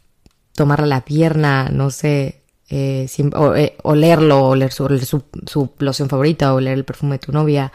tomarla 0.53 0.87
la 0.87 1.05
pierna, 1.05 1.71
no 1.71 1.91
sé, 1.91 2.38
eh, 2.71 3.09
o, 3.35 3.55
eh, 3.55 3.77
olerlo, 3.83 4.49
oler 4.49 4.73
su, 4.73 4.87
su, 4.99 5.25
su 5.47 5.71
loción 5.79 6.09
favorita, 6.09 6.55
oler 6.55 6.75
el 6.75 6.85
perfume 6.85 7.15
de 7.15 7.27
tu 7.27 7.33
novia, 7.33 7.73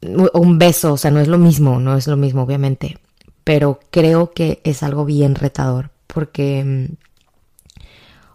un 0.00 0.58
beso, 0.58 0.94
o 0.94 0.96
sea, 0.96 1.10
no 1.10 1.20
es 1.20 1.28
lo 1.28 1.38
mismo, 1.38 1.78
no 1.78 1.96
es 1.96 2.06
lo 2.06 2.16
mismo, 2.16 2.42
obviamente, 2.42 2.98
pero 3.44 3.80
creo 3.90 4.32
que 4.32 4.60
es 4.64 4.82
algo 4.82 5.04
bien 5.04 5.34
retador, 5.34 5.90
porque 6.06 6.64
mm, 6.64 7.82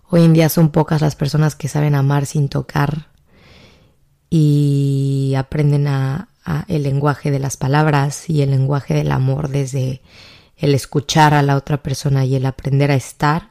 hoy 0.10 0.24
en 0.24 0.34
día 0.34 0.50
son 0.50 0.70
pocas 0.70 1.02
las 1.02 1.16
personas 1.16 1.56
que 1.56 1.68
saben 1.68 1.96
amar 1.96 2.26
sin 2.26 2.50
tocar 2.50 3.08
y 4.30 5.34
aprenden 5.38 5.88
a, 5.88 6.30
el 6.70 6.84
lenguaje 6.84 7.30
de 7.30 7.40
las 7.40 7.58
palabras 7.58 8.30
y 8.30 8.42
el 8.42 8.52
lenguaje 8.52 8.94
del 8.94 9.12
amor 9.12 9.50
desde 9.50 10.02
el 10.56 10.74
escuchar 10.74 11.34
a 11.34 11.42
la 11.42 11.58
otra 11.58 11.84
persona 11.84 12.24
y 12.24 12.36
el 12.36 12.46
aprender 12.46 12.90
a 12.90 12.96
estar 12.96 13.50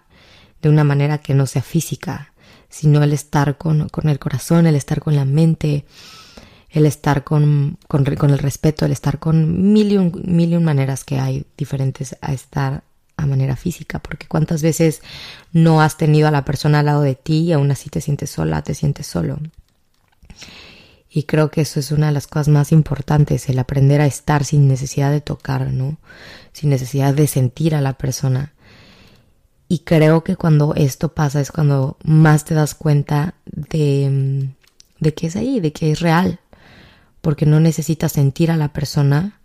de 0.67 0.73
una 0.73 0.85
manera 0.85 1.19
que 1.19 1.33
no 1.33 1.47
sea 1.47 1.63
física, 1.63 2.33
sino 2.69 3.01
el 3.03 3.13
estar 3.13 3.57
con, 3.57 3.89
el 4.03 4.19
corazón, 4.19 4.67
el 4.67 4.75
estar 4.75 5.01
con 5.01 5.15
la 5.15 5.25
mente, 5.25 5.85
el 6.71 6.87
estar 6.87 7.23
con, 7.23 7.79
con, 7.87 8.05
el 8.05 8.39
respeto, 8.39 8.85
el 8.85 8.91
estar 8.91 9.21
con 9.21 9.73
mil 9.73 9.93
y, 9.93 9.97
un, 9.97 10.23
mil 10.25 10.53
y 10.53 10.57
un 10.57 10.65
maneras 10.65 11.05
que 11.05 11.21
hay 11.21 11.47
diferentes 11.57 12.17
a 12.21 12.33
estar 12.33 12.83
a 13.17 13.27
manera 13.27 13.55
física, 13.55 14.01
porque 14.01 14.27
cuántas 14.27 14.61
veces 14.61 15.03
no 15.53 15.81
has 15.81 15.97
tenido 15.97 16.27
a 16.27 16.33
la 16.33 16.45
persona 16.45 16.81
al 16.81 16.87
lado 16.87 17.03
de 17.03 17.15
ti 17.15 17.45
y 17.45 17.53
aún 17.53 17.71
así 17.71 17.89
te 17.89 18.01
sientes 18.01 18.31
sola, 18.31 18.63
te 18.63 18.75
sientes 18.75 19.07
solo. 19.07 19.39
Y 21.09 21.23
creo 21.23 21.53
que 21.53 21.61
eso 21.61 21.79
es 21.79 21.93
una 21.93 22.09
de 22.09 22.13
las 22.13 22.27
cosas 22.27 22.49
más 22.49 22.73
importantes, 22.73 23.49
el 23.49 23.61
aprender 23.61 24.01
a 24.01 24.07
estar 24.07 24.45
sin 24.45 24.67
necesidad 24.67 25.13
de 25.13 25.21
tocar, 25.21 25.73
¿no? 25.73 25.97
Sin 26.53 26.71
necesidad 26.71 27.15
de 27.15 27.29
sentir 27.29 27.77
a 27.77 27.81
la 27.81 27.93
persona. 27.93 28.53
Y 29.69 29.81
creo 29.81 30.23
que 30.23 30.37
cuando 30.37 30.75
esto 30.75 31.13
pasa 31.13 31.41
es 31.41 31.51
cuando 31.51 31.97
más 32.05 32.45
te 32.45 32.55
das 32.55 32.75
cuenta 32.75 33.35
de, 33.45 34.49
que 35.17 35.27
es 35.27 35.37
ahí, 35.37 35.61
de 35.61 35.73
que 35.73 35.91
es 35.93 36.01
real. 36.01 36.41
Porque 37.21 37.47
no 37.47 37.59
necesitas 37.59 38.13
sentir 38.13 38.53
a 38.53 38.57
la 38.57 38.73
persona 38.73 39.41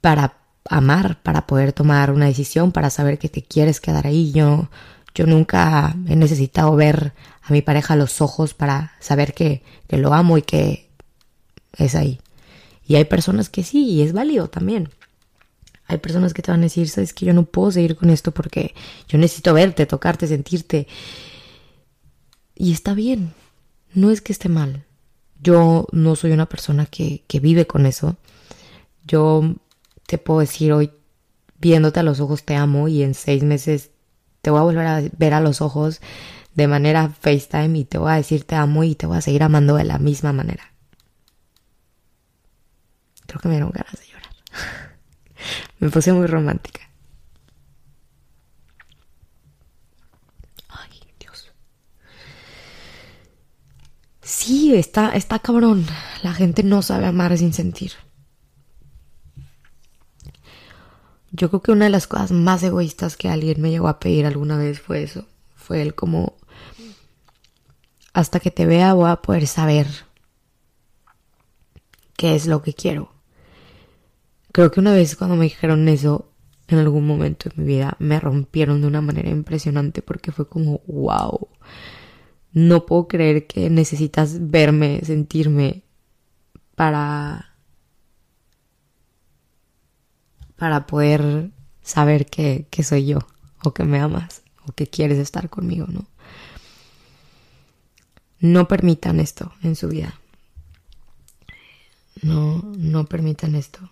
para 0.00 0.38
amar, 0.68 1.22
para 1.22 1.46
poder 1.46 1.72
tomar 1.72 2.10
una 2.10 2.26
decisión, 2.26 2.72
para 2.72 2.90
saber 2.90 3.18
que 3.18 3.28
te 3.28 3.42
quieres 3.42 3.80
quedar 3.80 4.06
ahí. 4.06 4.32
Yo, 4.32 4.68
yo 5.14 5.26
nunca 5.26 5.94
he 6.08 6.16
necesitado 6.16 6.74
ver 6.74 7.12
a 7.42 7.52
mi 7.52 7.62
pareja 7.62 7.94
a 7.94 7.96
los 7.96 8.20
ojos 8.20 8.54
para 8.54 8.92
saber 8.98 9.34
que, 9.34 9.62
que 9.86 9.98
lo 9.98 10.12
amo 10.12 10.36
y 10.36 10.42
que 10.42 10.90
es 11.76 11.94
ahí. 11.94 12.20
Y 12.84 12.96
hay 12.96 13.04
personas 13.04 13.48
que 13.50 13.62
sí, 13.62 13.84
y 13.84 14.02
es 14.02 14.12
válido 14.12 14.48
también. 14.48 14.90
Hay 15.88 15.98
personas 15.98 16.34
que 16.34 16.42
te 16.42 16.50
van 16.50 16.60
a 16.60 16.64
decir, 16.64 16.88
sabes 16.88 17.14
que 17.14 17.26
yo 17.26 17.32
no 17.32 17.44
puedo 17.44 17.72
seguir 17.72 17.96
con 17.96 18.10
esto 18.10 18.32
porque 18.32 18.74
yo 19.08 19.18
necesito 19.18 19.54
verte, 19.54 19.86
tocarte, 19.86 20.26
sentirte. 20.26 20.86
Y 22.54 22.72
está 22.72 22.94
bien, 22.94 23.32
no 23.94 24.10
es 24.10 24.20
que 24.20 24.32
esté 24.32 24.48
mal. 24.48 24.84
Yo 25.40 25.86
no 25.92 26.14
soy 26.14 26.32
una 26.32 26.46
persona 26.46 26.86
que, 26.86 27.24
que 27.26 27.40
vive 27.40 27.66
con 27.66 27.86
eso. 27.86 28.16
Yo 29.06 29.54
te 30.06 30.18
puedo 30.18 30.40
decir 30.40 30.72
hoy, 30.72 30.92
viéndote 31.58 32.00
a 32.00 32.02
los 32.02 32.20
ojos, 32.20 32.44
te 32.44 32.54
amo 32.54 32.88
y 32.88 33.02
en 33.02 33.14
seis 33.14 33.42
meses 33.42 33.90
te 34.42 34.50
voy 34.50 34.60
a 34.60 34.64
volver 34.64 34.86
a 34.86 35.02
ver 35.16 35.34
a 35.34 35.40
los 35.40 35.60
ojos 35.62 36.00
de 36.54 36.68
manera 36.68 37.08
FaceTime 37.08 37.78
y 37.78 37.84
te 37.84 37.98
voy 37.98 38.10
a 38.12 38.16
decir 38.16 38.44
te 38.44 38.56
amo 38.56 38.84
y 38.84 38.94
te 38.94 39.06
voy 39.06 39.16
a 39.16 39.22
seguir 39.22 39.42
amando 39.42 39.76
de 39.76 39.84
la 39.84 39.98
misma 39.98 40.32
manera. 40.32 40.72
Creo 43.26 43.40
que 43.40 43.48
me 43.48 43.54
dieron 43.54 43.70
ganas 43.70 43.92
de 43.92 44.06
llorar. 44.06 44.87
me 45.78 45.90
puse 45.90 46.12
muy 46.12 46.26
romántica. 46.26 46.80
Ay, 50.68 50.90
Dios. 51.18 51.52
Sí, 54.22 54.74
está, 54.74 55.10
está 55.10 55.38
cabrón. 55.38 55.86
La 56.22 56.32
gente 56.32 56.62
no 56.62 56.82
sabe 56.82 57.06
amar 57.06 57.36
sin 57.38 57.52
sentir. 57.52 57.92
Yo 61.30 61.50
creo 61.50 61.62
que 61.62 61.72
una 61.72 61.84
de 61.84 61.90
las 61.90 62.06
cosas 62.06 62.32
más 62.32 62.62
egoístas 62.62 63.16
que 63.16 63.28
alguien 63.28 63.60
me 63.60 63.70
llegó 63.70 63.88
a 63.88 64.00
pedir 64.00 64.26
alguna 64.26 64.56
vez 64.56 64.80
fue 64.80 65.02
eso. 65.02 65.26
Fue 65.56 65.82
el 65.82 65.94
como 65.94 66.36
hasta 68.12 68.40
que 68.40 68.50
te 68.50 68.66
vea 68.66 68.94
voy 68.94 69.10
a 69.10 69.22
poder 69.22 69.46
saber 69.46 69.86
qué 72.16 72.34
es 72.34 72.46
lo 72.46 72.62
que 72.62 72.74
quiero. 72.74 73.12
Creo 74.58 74.72
que 74.72 74.80
una 74.80 74.92
vez 74.92 75.14
cuando 75.14 75.36
me 75.36 75.44
dijeron 75.44 75.86
eso, 75.86 76.32
en 76.66 76.78
algún 76.78 77.06
momento 77.06 77.48
de 77.48 77.62
mi 77.62 77.64
vida, 77.64 77.94
me 78.00 78.18
rompieron 78.18 78.80
de 78.80 78.88
una 78.88 79.00
manera 79.00 79.30
impresionante 79.30 80.02
porque 80.02 80.32
fue 80.32 80.48
como, 80.48 80.80
wow, 80.88 81.46
no 82.54 82.84
puedo 82.84 83.06
creer 83.06 83.46
que 83.46 83.70
necesitas 83.70 84.50
verme, 84.50 85.00
sentirme 85.04 85.84
para 86.74 87.54
para 90.56 90.88
poder 90.88 91.52
saber 91.80 92.26
que, 92.26 92.66
que 92.68 92.82
soy 92.82 93.06
yo 93.06 93.20
o 93.62 93.72
que 93.72 93.84
me 93.84 94.00
amas 94.00 94.42
o 94.66 94.72
que 94.72 94.88
quieres 94.88 95.18
estar 95.18 95.48
conmigo, 95.50 95.86
¿no? 95.86 96.08
No 98.40 98.66
permitan 98.66 99.20
esto 99.20 99.52
en 99.62 99.76
su 99.76 99.86
vida. 99.86 100.18
No, 102.22 102.60
no 102.76 103.04
permitan 103.06 103.54
esto. 103.54 103.88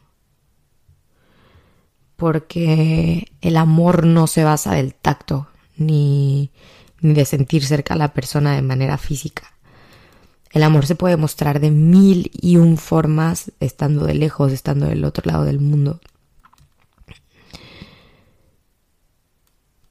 Porque 2.17 3.33
el 3.41 3.57
amor 3.57 4.07
no 4.07 4.27
se 4.27 4.45
basa 4.45 4.75
del 4.75 4.95
tacto 4.95 5.49
ni, 5.77 6.51
ni 7.01 7.15
de 7.15 7.25
sentir 7.25 7.65
cerca 7.65 7.95
a 7.95 7.99
la 7.99 8.13
persona 8.13 8.55
de 8.55 8.63
manera 8.63 8.99
física. 8.99 9.53
El 10.51 10.63
amor 10.63 10.87
se 10.87 10.95
puede 10.95 11.19
mostrar 11.19 11.61
de 11.61 11.71
mil 11.71 12.31
y 12.33 12.57
un 12.57 12.79
formas 12.79 13.53
estando 13.61 14.07
de 14.07 14.15
lejos, 14.15 14.53
estando 14.53 14.87
del 14.87 15.05
otro 15.05 15.31
lado 15.31 15.45
del 15.45 15.61
mundo. 15.61 16.01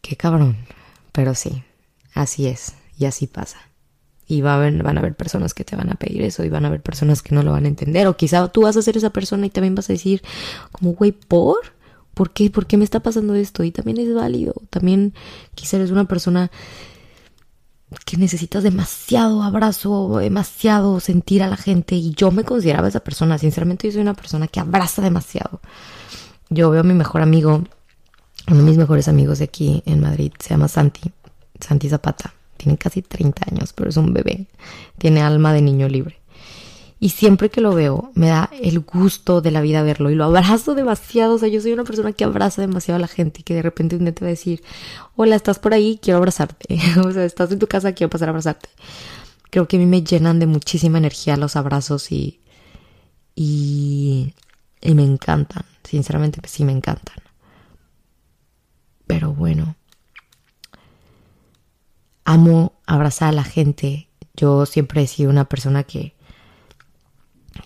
Qué 0.02 0.16
cabrón. 0.16 0.58
Pero 1.12 1.36
sí, 1.36 1.64
así 2.14 2.48
es 2.48 2.74
y 2.98 3.06
así 3.06 3.28
pasa. 3.28 3.60
Y 4.28 4.42
a 4.42 4.58
van 4.58 4.98
a 4.98 5.00
haber 5.00 5.16
personas 5.16 5.54
que 5.54 5.64
te 5.64 5.76
van 5.76 5.92
a 5.92 5.96
pedir 5.96 6.24
eso 6.24 6.44
y 6.44 6.50
van 6.50 6.66
a 6.66 6.70
haber 6.70 6.82
personas 6.82 7.22
que 7.22 7.36
no 7.36 7.44
lo 7.44 7.52
van 7.52 7.66
a 7.66 7.68
entender. 7.68 8.08
O 8.08 8.18
quizá 8.18 8.48
tú 8.48 8.64
vas 8.64 8.76
a 8.76 8.82
ser 8.82 8.98
esa 8.98 9.12
persona 9.12 9.46
y 9.46 9.52
también 9.52 9.76
vas 9.76 9.90
a 9.90 9.94
decir, 9.94 10.24
como, 10.72 10.94
güey, 10.94 11.12
¿por? 11.12 11.75
¿Por 12.16 12.32
qué? 12.32 12.50
¿Por 12.50 12.66
qué 12.66 12.78
me 12.78 12.84
está 12.84 13.02
pasando 13.02 13.36
esto? 13.36 13.64
Y 13.64 13.72
también 13.72 14.00
es 14.00 14.12
válido. 14.14 14.56
También 14.72 15.14
quizá 15.54 15.78
eres 15.78 15.92
una 15.92 16.06
persona 16.06 16.50
que 18.06 18.18
necesitas 18.18 18.64
demasiado 18.64 19.44
abrazo, 19.44 20.18
demasiado 20.18 21.00
sentir 21.00 21.44
a 21.44 21.48
la 21.48 21.58
gente. 21.58 21.96
Y 21.96 22.16
yo 22.16 22.32
me 22.32 22.44
consideraba 22.44 22.88
esa 22.88 23.02
persona. 23.02 23.38
Sinceramente, 23.38 23.88
yo 23.88 23.94
soy 23.94 24.02
una 24.02 24.16
persona 24.16 24.48
que 24.48 24.60
abraza 24.60 25.04
demasiado. 25.04 25.62
Yo 26.50 26.72
veo 26.72 26.82
a 26.82 26.84
mi 26.84 26.96
mejor 26.96 27.22
amigo, 27.22 27.64
uno 28.48 28.58
de 28.58 28.64
mis 28.64 28.78
mejores 28.78 29.08
amigos 29.08 29.40
de 29.40 29.46
aquí 29.46 29.84
en 29.86 30.02
Madrid, 30.02 30.32
se 30.40 30.50
llama 30.50 30.68
Santi, 30.68 31.12
Santi 31.60 31.90
Zapata 31.90 32.34
tiene 32.58 32.78
casi 32.78 33.02
30 33.02 33.44
años, 33.52 33.74
pero 33.74 33.90
es 33.90 33.98
un 33.98 34.14
bebé, 34.14 34.48
tiene 34.98 35.22
alma 35.22 35.54
de 35.54 35.62
niño 35.62 35.88
libre. 35.88 36.18
Y 37.00 37.10
siempre 37.10 37.50
que 37.50 37.62
lo 37.62 37.74
veo, 37.74 38.12
me 38.16 38.28
da 38.28 38.50
el 38.62 38.80
gusto 38.80 39.42
de 39.42 39.52
la 39.52 39.62
vida 39.62 39.84
verlo 39.84 40.10
y 40.10 40.16
lo 40.16 40.24
abrazo 40.24 40.76
demasiado. 40.76 41.36
O 41.36 41.38
sea, 41.38 41.50
yo 41.50 41.62
soy 41.62 41.74
una 41.74 41.84
persona 41.84 42.14
que 42.14 42.24
abraza 42.24 42.62
demasiado 42.62 42.98
a 42.98 43.02
la 43.02 43.08
gente 43.08 43.42
y 43.42 43.44
que 43.44 43.54
de 43.54 43.62
repente 43.62 43.96
un 43.96 44.06
día 44.06 44.16
te 44.16 44.24
va 44.24 44.28
a 44.28 44.30
decir, 44.30 44.64
hola, 45.16 45.36
estás 45.36 45.60
por 45.60 45.74
ahí, 45.74 46.00
quiero 46.02 46.18
abrazarte. 46.18 46.80
o 47.06 47.12
sea, 47.12 47.26
estás 47.26 47.52
en 47.52 47.60
tu 47.60 47.68
casa, 47.68 47.94
quiero 47.94 48.10
pasar 48.10 48.30
a 48.30 48.32
abrazarte. 48.32 48.70
Creo 49.50 49.68
que 49.68 49.76
a 49.76 49.80
mí 49.80 49.86
me 49.86 50.04
llenan 50.04 50.40
de 50.40 50.48
muchísima 50.48 50.98
energía 50.98 51.38
los 51.38 51.56
abrazos 51.56 52.12
y, 52.12 52.40
y, 53.36 54.34
y 54.82 54.94
me 54.96 55.04
encantan. 55.04 55.64
Sinceramente, 55.84 56.40
sí 56.48 56.64
me 56.64 56.72
encantan. 56.72 57.18
Pero 59.06 59.34
bueno, 59.34 59.76
amo 62.24 62.74
abrazar 62.88 63.30
a 63.30 63.34
la 63.34 63.44
gente. 63.44 64.10
Yo 64.34 64.66
siempre 64.66 65.04
he 65.04 65.08
sido 65.08 65.30
una 65.30 65.46
persona 65.46 65.84
que, 65.84 66.15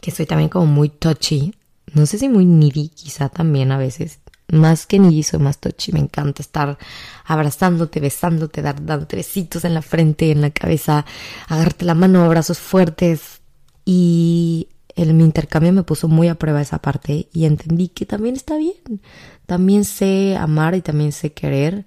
que 0.02 0.12
soy 0.12 0.26
también 0.26 0.50
como 0.50 0.66
muy 0.66 0.90
touchy. 0.90 1.56
No 1.94 2.06
sé 2.06 2.20
si 2.20 2.30
muy 2.30 2.46
needy, 2.46 2.90
quizá 2.90 3.30
también 3.30 3.72
a 3.72 3.78
veces. 3.78 4.20
Más 4.52 4.86
que 4.86 5.00
needy, 5.00 5.24
soy 5.24 5.40
más 5.40 5.60
touchy. 5.60 5.92
Me 5.92 6.00
encanta 6.00 6.42
estar 6.42 6.78
abrazándote, 7.26 8.00
besándote, 8.00 8.62
dar, 8.62 8.84
dándote 8.84 9.16
besitos 9.16 9.66
en 9.66 9.74
la 9.74 9.82
frente, 9.82 10.32
en 10.32 10.42
la 10.42 10.52
cabeza, 10.52 11.06
agarrarte 11.48 11.86
la 11.86 11.96
mano, 11.96 12.24
abrazos 12.24 12.60
fuertes. 12.60 13.42
Y 13.86 14.70
el, 14.96 15.14
mi 15.14 15.24
intercambio 15.24 15.74
me 15.74 15.84
puso 15.84 16.08
muy 16.08 16.28
a 16.28 16.36
prueba 16.36 16.62
esa 16.62 16.80
parte 16.80 17.30
y 17.34 17.46
entendí 17.46 17.90
que 17.90 18.06
también 18.06 18.36
está 18.36 18.58
bien. 18.58 19.02
También 19.46 19.86
sé 19.86 20.38
amar 20.38 20.76
y 20.76 20.82
también 20.82 21.12
sé 21.12 21.34
querer 21.34 21.86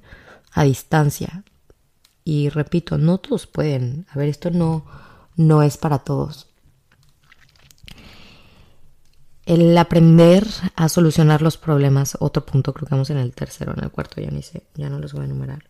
a 0.53 0.65
distancia. 0.65 1.45
Y 2.25 2.49
repito, 2.49 2.99
no 2.99 3.19
todos 3.19 3.47
pueden. 3.47 4.07
A 4.11 4.19
ver, 4.19 4.29
esto 4.29 4.51
no, 4.51 4.85
no 5.37 5.63
es 5.63 5.77
para 5.77 5.99
todos. 5.99 6.52
El 9.45 9.77
aprender 9.77 10.47
a 10.77 10.89
solucionar 10.89 11.43
los 11.43 11.57
problemas, 11.57 12.17
otro 12.21 12.47
punto, 12.47 12.73
creo 12.73 12.87
que 12.87 12.95
vamos 12.95 13.11
en 13.11 13.19
el 13.19 13.33
tercero, 13.35 13.75
en 13.77 13.85
el 13.85 13.91
cuarto, 13.91 14.21
ya 14.21 14.31
ni 14.31 14.43
sé, 14.43 14.63
ya 14.75 14.89
no 14.89 14.99
los 14.99 15.13
voy 15.13 15.23
a 15.23 15.25
enumerar. 15.27 15.65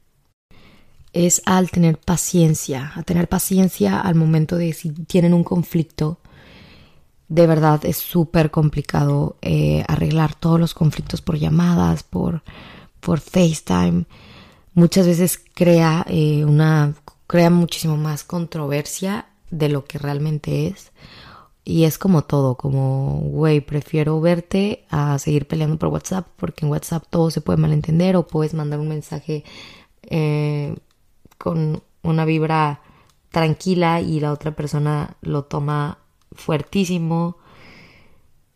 Es 1.13 1.43
al 1.47 1.71
tener 1.71 1.99
paciencia, 1.99 2.93
a 2.95 3.03
tener 3.03 3.29
paciencia 3.29 4.01
al 4.01 4.15
momento 4.15 4.57
de 4.57 4.73
si 4.73 4.91
tienen 4.91 5.35
un 5.35 5.45
conflicto. 5.45 6.19
De 7.29 7.47
verdad 7.47 7.85
es 7.85 7.97
súper 7.97 8.51
complicado 8.51 9.37
eh, 9.41 9.85
arreglar 9.89 10.35
todos 10.35 10.61
los 10.61 10.75
conflictos 10.75 11.23
por 11.23 11.39
llamadas, 11.39 12.03
por, 12.03 12.43
por 13.01 13.21
FaceTime 13.21 14.05
muchas 14.75 15.07
veces 15.07 15.41
crea 15.55 16.07
una 16.47 16.95
crea 17.27 17.51
muchísimo 17.51 17.97
más 17.97 18.25
controversia 18.25 19.27
de 19.51 19.69
lo 19.69 19.85
que 19.85 19.99
realmente 19.99 20.67
es 20.67 20.93
Y 21.65 21.85
es 21.85 21.97
como 21.97 22.23
todo, 22.23 22.57
como, 22.57 23.21
güey, 23.21 23.61
prefiero 23.61 24.21
verte 24.21 24.85
a 24.91 25.19
seguir 25.19 25.47
peleando 25.47 25.79
por 25.79 25.91
WhatsApp, 25.91 26.27
porque 26.37 26.67
en 26.67 26.73
WhatsApp 26.73 27.05
todo 27.09 27.31
se 27.31 27.41
puede 27.41 27.59
malentender 27.59 28.17
o 28.17 28.27
puedes 28.27 28.53
mandar 28.53 28.81
un 28.81 28.89
mensaje 28.89 29.45
eh, 30.03 30.75
con 31.39 31.83
una 32.03 32.25
vibra 32.25 32.83
tranquila 33.31 34.01
y 34.01 34.19
la 34.19 34.33
otra 34.33 34.57
persona 34.57 35.17
lo 35.23 35.45
toma 35.45 35.99
fuertísimo 36.33 37.39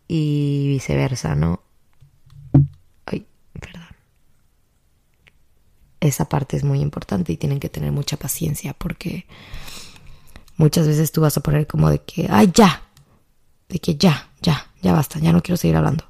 y 0.08 0.68
viceversa, 0.68 1.36
¿no? 1.36 1.60
Ay, 3.06 3.26
perdón. 3.60 3.86
Esa 6.00 6.28
parte 6.28 6.56
es 6.56 6.64
muy 6.64 6.80
importante 6.80 7.32
y 7.32 7.36
tienen 7.36 7.60
que 7.60 7.68
tener 7.68 7.92
mucha 7.92 8.16
paciencia 8.16 8.74
porque 8.74 9.26
muchas 10.56 10.86
veces 10.86 11.12
tú 11.12 11.20
vas 11.20 11.36
a 11.36 11.42
poner 11.42 11.66
como 11.66 11.88
de 11.88 12.00
que, 12.00 12.26
ay, 12.30 12.50
ya, 12.54 12.82
de 13.68 13.78
que 13.78 13.96
ya, 13.96 14.28
ya, 14.42 14.66
ya 14.82 14.92
basta, 14.92 15.18
ya 15.18 15.32
no 15.32 15.42
quiero 15.42 15.56
seguir 15.56 15.76
hablando. 15.76 16.04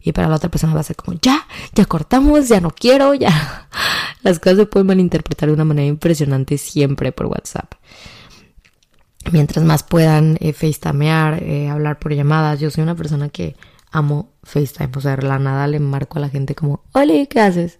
Y 0.00 0.12
para 0.12 0.28
la 0.28 0.36
otra 0.36 0.50
persona 0.50 0.74
va 0.74 0.80
a 0.80 0.84
ser 0.84 0.96
como, 0.96 1.18
ya, 1.20 1.46
ya 1.74 1.84
cortamos, 1.84 2.48
ya 2.48 2.60
no 2.60 2.70
quiero, 2.70 3.14
ya. 3.14 3.68
Las 4.22 4.38
cosas 4.38 4.58
se 4.58 4.66
pueden 4.66 4.86
malinterpretar 4.86 5.48
de 5.48 5.54
una 5.54 5.64
manera 5.64 5.86
impresionante 5.86 6.58
siempre 6.58 7.12
por 7.12 7.26
WhatsApp 7.26 7.74
mientras 9.32 9.64
más 9.64 9.82
puedan 9.82 10.36
eh, 10.40 10.54
eh, 10.60 11.68
hablar 11.68 11.98
por 11.98 12.12
llamadas. 12.14 12.60
Yo 12.60 12.70
soy 12.70 12.82
una 12.82 12.94
persona 12.94 13.28
que 13.28 13.56
amo 13.90 14.30
FaceTime, 14.42 14.90
o 14.94 15.00
sea, 15.00 15.16
la 15.16 15.38
nada 15.38 15.66
le 15.66 15.80
marco 15.80 16.18
a 16.18 16.20
la 16.20 16.28
gente 16.28 16.54
como, 16.54 16.82
hola, 16.92 17.14
¿qué 17.28 17.40
haces? 17.40 17.78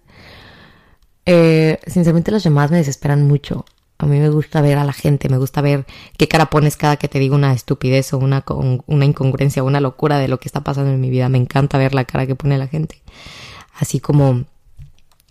Eh, 1.26 1.78
sinceramente 1.86 2.30
las 2.30 2.44
llamadas 2.44 2.70
me 2.70 2.78
desesperan 2.78 3.26
mucho. 3.26 3.64
A 3.98 4.06
mí 4.06 4.18
me 4.18 4.28
gusta 4.28 4.60
ver 4.60 4.76
a 4.76 4.84
la 4.84 4.92
gente, 4.92 5.28
me 5.30 5.38
gusta 5.38 5.62
ver 5.62 5.86
qué 6.18 6.28
cara 6.28 6.46
pones 6.46 6.76
cada 6.76 6.96
que 6.96 7.08
te 7.08 7.18
digo 7.18 7.34
una 7.34 7.54
estupidez 7.54 8.12
o 8.12 8.18
una, 8.18 8.44
una 8.86 9.04
incongruencia 9.06 9.62
o 9.62 9.66
una 9.66 9.80
locura 9.80 10.18
de 10.18 10.28
lo 10.28 10.38
que 10.38 10.48
está 10.48 10.62
pasando 10.62 10.90
en 10.90 11.00
mi 11.00 11.08
vida. 11.08 11.28
Me 11.30 11.38
encanta 11.38 11.78
ver 11.78 11.94
la 11.94 12.04
cara 12.04 12.26
que 12.26 12.34
pone 12.34 12.58
la 12.58 12.68
gente. 12.68 13.00
Así 13.78 14.00
como, 14.00 14.44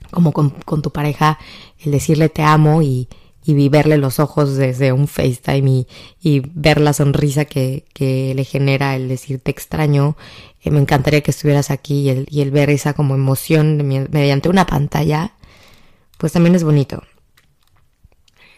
como 0.10 0.32
con, 0.32 0.82
tu 0.82 0.92
pareja, 0.92 1.38
el 1.80 1.92
decirle 1.92 2.30
te 2.30 2.42
amo 2.42 2.82
y, 2.82 3.08
y 3.46 3.70
verle 3.70 3.98
los 3.98 4.20
ojos 4.20 4.56
desde 4.56 4.94
un 4.94 5.08
FaceTime 5.08 5.70
y, 5.70 5.88
y 6.22 6.40
ver 6.54 6.82
la 6.82 6.94
sonrisa 6.94 7.46
que, 7.46 7.86
que, 7.94 8.34
le 8.36 8.44
genera 8.46 8.96
el 8.96 9.10
decirte 9.10 9.52
extraño. 9.52 10.18
Eh, 10.64 10.72
me 10.72 10.80
encantaría 10.80 11.22
que 11.22 11.32
estuvieras 11.32 11.70
aquí 11.70 12.02
y 12.02 12.10
el, 12.10 12.28
y 12.32 12.42
el 12.42 12.50
ver 12.50 12.72
esa 12.72 12.94
como 12.94 13.14
emoción 13.14 13.78
mediante 14.10 14.50
una 14.50 14.66
pantalla, 14.66 15.34
pues 16.18 16.34
también 16.34 16.56
es 16.56 16.64
bonito. 16.64 17.04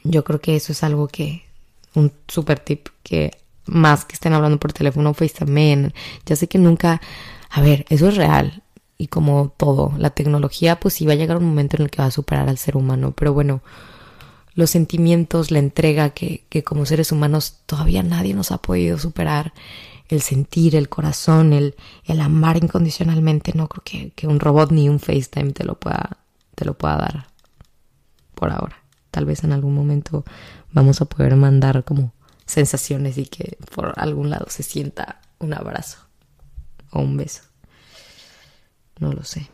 Yo 0.03 0.23
creo 0.23 0.39
que 0.39 0.55
eso 0.55 0.71
es 0.71 0.83
algo 0.83 1.07
que, 1.07 1.43
un 1.93 2.11
super 2.27 2.59
tip 2.59 2.87
que 3.03 3.31
más 3.65 4.05
que 4.05 4.13
estén 4.13 4.33
hablando 4.33 4.59
por 4.59 4.73
teléfono, 4.73 5.13
FaceTime, 5.13 5.93
ya 6.25 6.35
sé 6.35 6.47
que 6.47 6.57
nunca, 6.57 7.01
a 7.49 7.61
ver, 7.61 7.85
eso 7.89 8.07
es 8.07 8.15
real. 8.15 8.63
Y 8.97 9.07
como 9.07 9.53
todo, 9.57 9.93
la 9.97 10.09
tecnología 10.09 10.79
pues 10.79 10.95
sí 10.95 11.05
va 11.05 11.13
a 11.13 11.17
llegar 11.17 11.37
un 11.37 11.45
momento 11.45 11.77
en 11.77 11.83
el 11.83 11.89
que 11.91 12.01
va 12.01 12.07
a 12.07 12.11
superar 12.11 12.49
al 12.49 12.57
ser 12.57 12.75
humano, 12.77 13.13
pero 13.15 13.33
bueno, 13.33 13.61
los 14.55 14.71
sentimientos, 14.71 15.51
la 15.51 15.59
entrega 15.59 16.09
que, 16.09 16.45
que 16.49 16.63
como 16.63 16.85
seres 16.87 17.11
humanos 17.11 17.57
todavía 17.67 18.01
nadie 18.01 18.33
nos 18.33 18.51
ha 18.51 18.57
podido 18.57 18.97
superar, 18.97 19.53
el 20.09 20.21
sentir, 20.21 20.75
el 20.75 20.89
corazón, 20.89 21.53
el, 21.53 21.75
el 22.05 22.21
amar 22.21 22.57
incondicionalmente, 22.57 23.51
no 23.53 23.67
creo 23.67 23.83
que, 23.83 24.11
que, 24.15 24.25
un 24.25 24.39
robot 24.39 24.71
ni 24.71 24.89
un 24.89 24.99
FaceTime 24.99 25.51
te 25.51 25.63
lo 25.63 25.75
pueda, 25.75 26.17
te 26.55 26.65
lo 26.65 26.73
pueda 26.75 26.97
dar 26.97 27.27
por 28.33 28.49
ahora. 28.49 28.76
Tal 29.17 29.25
vez 29.25 29.43
en 29.43 29.51
algún 29.51 29.73
momento 29.73 30.23
vamos 30.71 31.01
a 31.01 31.05
poder 31.05 31.35
mandar 31.35 31.83
como 31.83 32.13
sensaciones 32.45 33.17
y 33.17 33.25
que 33.25 33.57
por 33.73 33.95
algún 33.97 34.29
lado 34.29 34.45
se 34.47 34.61
sienta 34.61 35.21
un 35.39 35.55
abrazo 35.55 35.97
o 36.91 36.99
un 36.99 37.17
beso. 37.17 37.41
No 38.99 39.11
lo 39.11 39.23
sé. 39.23 39.49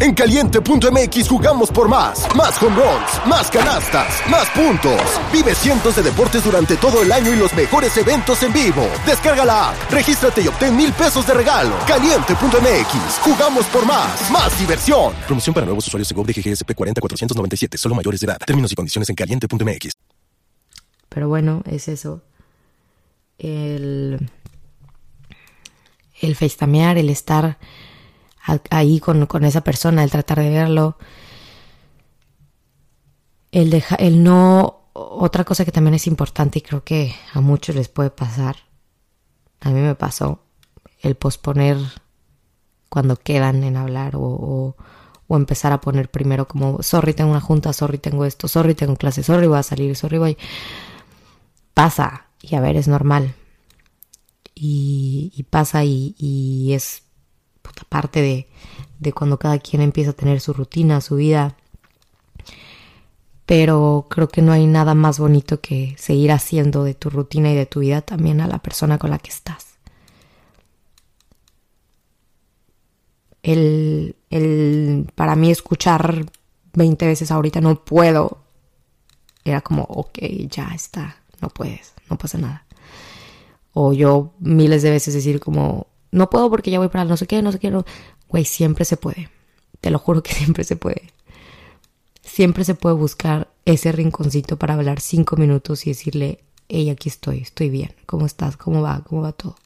En 0.00 0.14
caliente.mx 0.14 1.28
jugamos 1.28 1.72
por 1.72 1.88
más. 1.88 2.32
Más 2.36 2.62
home 2.62 2.76
runs, 2.76 3.26
más 3.26 3.50
canastas, 3.50 4.22
más 4.30 4.48
puntos. 4.50 5.00
Vive 5.32 5.54
cientos 5.56 5.96
de 5.96 6.02
deportes 6.02 6.44
durante 6.44 6.76
todo 6.76 7.02
el 7.02 7.10
año 7.10 7.32
y 7.34 7.36
los 7.36 7.52
mejores 7.54 7.96
eventos 7.96 8.42
en 8.44 8.52
vivo. 8.52 8.86
Descarga 9.04 9.44
la 9.44 9.70
app, 9.70 9.90
regístrate 9.90 10.42
y 10.42 10.46
obtén 10.46 10.76
mil 10.76 10.92
pesos 10.92 11.26
de 11.26 11.34
regalo. 11.34 11.74
Caliente.mx, 11.88 13.18
jugamos 13.22 13.66
por 13.66 13.84
más. 13.86 14.30
Más 14.30 14.56
diversión. 14.58 15.14
Promoción 15.26 15.52
para 15.52 15.66
nuevos 15.66 15.88
usuarios 15.88 16.08
de 16.08 16.14
GOV 16.14 16.26
de 16.26 16.32
GGSP 16.34 16.74
40497, 16.74 17.76
solo 17.76 17.96
mayores 17.96 18.20
de 18.20 18.26
edad. 18.26 18.38
Términos 18.46 18.70
y 18.70 18.76
condiciones 18.76 19.08
en 19.08 19.16
caliente.mx. 19.16 19.92
Pero 21.08 21.28
bueno, 21.28 21.62
es 21.66 21.88
eso. 21.88 22.22
El. 23.38 24.30
El 26.20 26.34
festamear, 26.36 26.98
el 26.98 27.10
estar 27.10 27.58
ahí 28.70 29.00
con, 29.00 29.26
con 29.26 29.44
esa 29.44 29.62
persona, 29.62 30.04
el 30.04 30.10
tratar 30.10 30.40
de 30.40 30.50
verlo. 30.50 30.96
El, 33.52 33.70
deja, 33.70 33.96
el 33.96 34.22
no, 34.22 34.90
otra 34.92 35.44
cosa 35.44 35.64
que 35.64 35.72
también 35.72 35.94
es 35.94 36.06
importante 36.06 36.58
y 36.58 36.62
creo 36.62 36.84
que 36.84 37.14
a 37.32 37.40
muchos 37.40 37.74
les 37.74 37.88
puede 37.88 38.10
pasar, 38.10 38.56
a 39.60 39.70
mí 39.70 39.80
me 39.80 39.94
pasó, 39.94 40.40
el 41.00 41.14
posponer 41.14 41.78
cuando 42.88 43.16
quedan 43.16 43.64
en 43.64 43.76
hablar 43.76 44.16
o, 44.16 44.76
o, 45.28 45.36
empezar 45.36 45.72
a 45.72 45.80
poner 45.80 46.10
primero 46.10 46.48
como, 46.48 46.82
sorry, 46.82 47.14
tengo 47.14 47.30
una 47.30 47.40
junta, 47.40 47.72
sorry, 47.72 47.98
tengo 47.98 48.24
esto, 48.24 48.48
sorry, 48.48 48.74
tengo 48.74 48.96
clase, 48.96 49.22
sorry, 49.22 49.46
voy 49.46 49.58
a 49.58 49.62
salir, 49.62 49.94
sorry, 49.96 50.18
voy. 50.18 50.38
Pasa, 51.74 52.26
y 52.42 52.54
a 52.54 52.60
ver, 52.60 52.76
es 52.76 52.88
normal. 52.88 53.34
Y, 54.54 55.46
pasa 55.50 55.84
y 55.84 56.72
es 56.72 57.07
parte 57.84 58.22
de, 58.22 58.48
de 58.98 59.12
cuando 59.12 59.38
cada 59.38 59.58
quien 59.58 59.82
empieza 59.82 60.10
a 60.10 60.14
tener 60.14 60.40
su 60.40 60.52
rutina, 60.52 61.00
su 61.00 61.16
vida. 61.16 61.56
Pero 63.46 64.06
creo 64.10 64.28
que 64.28 64.42
no 64.42 64.52
hay 64.52 64.66
nada 64.66 64.94
más 64.94 65.18
bonito 65.18 65.60
que 65.60 65.94
seguir 65.98 66.32
haciendo 66.32 66.84
de 66.84 66.94
tu 66.94 67.08
rutina 67.10 67.50
y 67.50 67.54
de 67.54 67.66
tu 67.66 67.80
vida 67.80 68.02
también 68.02 68.40
a 68.40 68.46
la 68.46 68.58
persona 68.58 68.98
con 68.98 69.10
la 69.10 69.18
que 69.18 69.30
estás. 69.30 69.78
El, 73.42 74.16
el, 74.28 75.10
para 75.14 75.34
mí 75.34 75.50
escuchar 75.50 76.26
20 76.74 77.06
veces 77.06 77.30
ahorita 77.30 77.60
no 77.60 77.84
puedo. 77.84 78.38
Era 79.44 79.62
como, 79.62 79.84
ok, 79.84 80.18
ya 80.50 80.72
está, 80.74 81.16
no 81.40 81.48
puedes, 81.48 81.94
no 82.10 82.18
pasa 82.18 82.36
nada. 82.36 82.66
O 83.72 83.92
yo 83.92 84.34
miles 84.40 84.82
de 84.82 84.90
veces 84.90 85.14
decir 85.14 85.40
como, 85.40 85.86
no 86.10 86.30
puedo 86.30 86.50
porque 86.50 86.70
ya 86.70 86.78
voy 86.78 86.88
para 86.88 87.04
no 87.04 87.16
sé 87.16 87.26
qué, 87.26 87.42
no 87.42 87.52
sé 87.52 87.58
qué. 87.58 87.70
No. 87.70 87.84
Güey, 88.28 88.44
siempre 88.44 88.84
se 88.84 88.96
puede. 88.96 89.30
Te 89.80 89.90
lo 89.90 89.98
juro 89.98 90.22
que 90.22 90.32
siempre 90.34 90.64
se 90.64 90.76
puede. 90.76 91.12
Siempre 92.22 92.64
se 92.64 92.74
puede 92.74 92.94
buscar 92.94 93.48
ese 93.64 93.92
rinconcito 93.92 94.58
para 94.58 94.74
hablar 94.74 95.00
cinco 95.00 95.36
minutos 95.36 95.86
y 95.86 95.90
decirle, 95.90 96.40
hey, 96.68 96.90
aquí 96.90 97.08
estoy, 97.08 97.38
estoy 97.38 97.70
bien. 97.70 97.94
¿Cómo 98.06 98.26
estás? 98.26 98.56
¿Cómo 98.56 98.82
va? 98.82 99.02
¿Cómo 99.06 99.22
va 99.22 99.32
todo? 99.32 99.56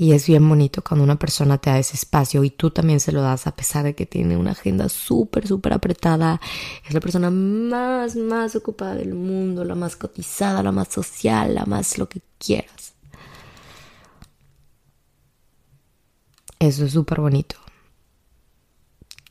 Y 0.00 0.12
es 0.14 0.26
bien 0.26 0.48
bonito 0.48 0.80
cuando 0.80 1.04
una 1.04 1.18
persona 1.18 1.58
te 1.58 1.68
da 1.68 1.78
ese 1.78 1.94
espacio 1.94 2.42
y 2.42 2.48
tú 2.48 2.70
también 2.70 3.00
se 3.00 3.12
lo 3.12 3.20
das 3.20 3.46
a 3.46 3.54
pesar 3.54 3.84
de 3.84 3.94
que 3.94 4.06
tiene 4.06 4.34
una 4.34 4.52
agenda 4.52 4.88
súper, 4.88 5.46
súper 5.46 5.74
apretada. 5.74 6.40
Es 6.88 6.94
la 6.94 7.00
persona 7.00 7.30
más, 7.30 8.16
más 8.16 8.56
ocupada 8.56 8.94
del 8.94 9.12
mundo, 9.12 9.62
la 9.62 9.74
más 9.74 9.96
cotizada, 9.96 10.62
la 10.62 10.72
más 10.72 10.88
social, 10.88 11.54
la 11.54 11.66
más 11.66 11.98
lo 11.98 12.08
que 12.08 12.22
quieras. 12.38 12.94
Eso 16.58 16.86
es 16.86 16.92
súper 16.92 17.20
bonito. 17.20 17.56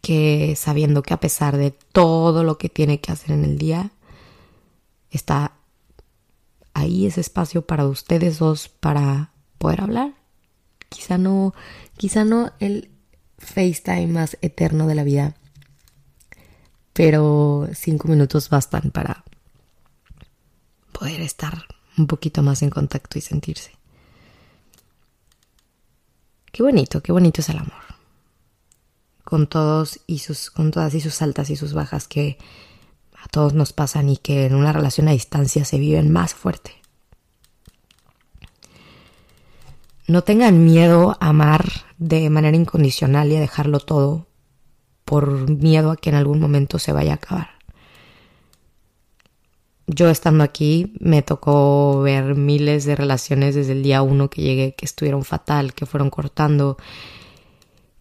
Que 0.02 0.54
sabiendo 0.56 1.02
que 1.02 1.16
a 1.16 1.20
pesar 1.20 1.58
de 1.58 1.72
todo 1.72 2.44
lo 2.44 2.60
que 2.60 2.70
tiene 2.70 3.02
que 3.02 3.12
hacer 3.12 3.32
en 3.32 3.44
el 3.44 3.58
día, 3.58 3.90
está 5.10 5.54
ahí 6.76 7.08
ese 7.08 7.22
espacio 7.22 7.64
para 7.66 7.88
ustedes 7.88 8.38
dos 8.38 8.70
para 8.70 9.32
poder 9.58 9.82
hablar 9.82 10.19
quizá 10.90 11.18
no, 11.18 11.54
quizá 11.98 12.26
no 12.26 12.52
el 12.60 12.90
FaceTime 13.38 14.08
más 14.08 14.38
eterno 14.42 14.88
de 14.88 14.96
la 14.96 15.04
vida, 15.04 15.36
pero 16.94 17.70
cinco 17.74 18.08
minutos 18.08 18.50
bastan 18.50 18.92
para 18.92 19.24
poder 20.92 21.22
estar 21.22 21.66
un 21.98 22.08
poquito 22.08 22.44
más 22.44 22.62
en 22.62 22.70
contacto 22.70 23.18
y 23.18 23.22
sentirse. 23.22 23.72
Qué 26.52 26.64
bonito, 26.64 27.02
qué 27.02 27.12
bonito 27.12 27.42
es 27.42 27.50
el 27.50 27.58
amor. 27.58 27.84
Con 29.24 29.48
todos 29.48 30.00
y 30.08 30.20
sus, 30.20 30.50
con 30.50 30.72
todas 30.72 30.94
y 30.96 31.02
sus 31.02 31.22
altas 31.22 31.50
y 31.50 31.56
sus 31.56 31.74
bajas 31.74 32.08
que 32.08 32.38
a 33.14 33.28
todos 33.28 33.54
nos 33.54 33.74
pasan 33.74 34.10
y 34.10 34.18
que 34.18 34.46
en 34.46 34.56
una 34.56 34.74
relación 34.74 35.08
a 35.08 35.12
distancia 35.12 35.64
se 35.66 35.78
viven 35.78 36.12
más 36.12 36.34
fuerte. 36.34 36.79
No 40.10 40.24
tengan 40.24 40.66
miedo 40.66 41.16
a 41.20 41.30
amar 41.30 41.70
de 42.00 42.32
manera 42.32 42.58
incondicional 42.58 43.32
y 43.32 43.36
a 43.36 43.40
dejarlo 43.40 43.80
todo 43.80 44.26
por 45.06 45.48
miedo 45.52 45.92
a 45.92 45.98
que 45.98 46.10
en 46.10 46.16
algún 46.16 46.40
momento 46.40 46.80
se 46.80 46.92
vaya 46.92 47.12
a 47.12 47.16
acabar. 47.18 47.50
yo 49.86 50.10
estando 50.10 50.44
aquí 50.44 50.94
me 51.00 51.22
tocó 51.22 52.02
ver 52.02 52.34
miles 52.34 52.86
de 52.86 52.96
relaciones 52.96 53.54
desde 53.54 53.74
el 53.74 53.84
día 53.84 54.02
uno 54.02 54.32
que 54.32 54.42
llegué 54.42 54.74
que 54.74 54.86
estuvieron 54.86 55.24
fatal, 55.24 55.76
que 55.76 55.86
fueron 55.86 56.10
cortando, 56.10 56.78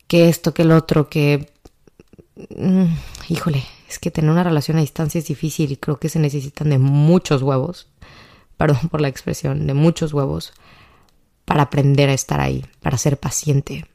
que 0.06 0.30
esto, 0.30 0.54
que 0.54 0.62
el 0.62 0.72
otro, 0.72 1.10
que... 1.10 1.52
Mm, 2.56 2.86
híjole, 3.28 3.64
es 3.86 3.98
que 3.98 4.10
tener 4.10 4.30
una 4.30 4.44
relación 4.44 4.78
a 4.78 4.80
distancia 4.80 5.18
es 5.18 5.26
difícil 5.26 5.72
y 5.72 5.76
creo 5.76 5.98
que 5.98 6.08
se 6.08 6.20
necesitan 6.20 6.70
de 6.70 6.78
muchos 6.78 7.42
huevos, 7.42 7.88
perdón 8.56 8.88
por 8.90 9.02
la 9.02 9.08
expresión, 9.08 9.66
de 9.66 9.74
muchos 9.74 10.14
huevos 10.14 10.54
para 11.48 11.62
aprender 11.62 12.10
a 12.10 12.12
estar 12.12 12.40
ahí, 12.42 12.62
para 12.82 12.98
ser 12.98 13.18
paciente. 13.18 13.86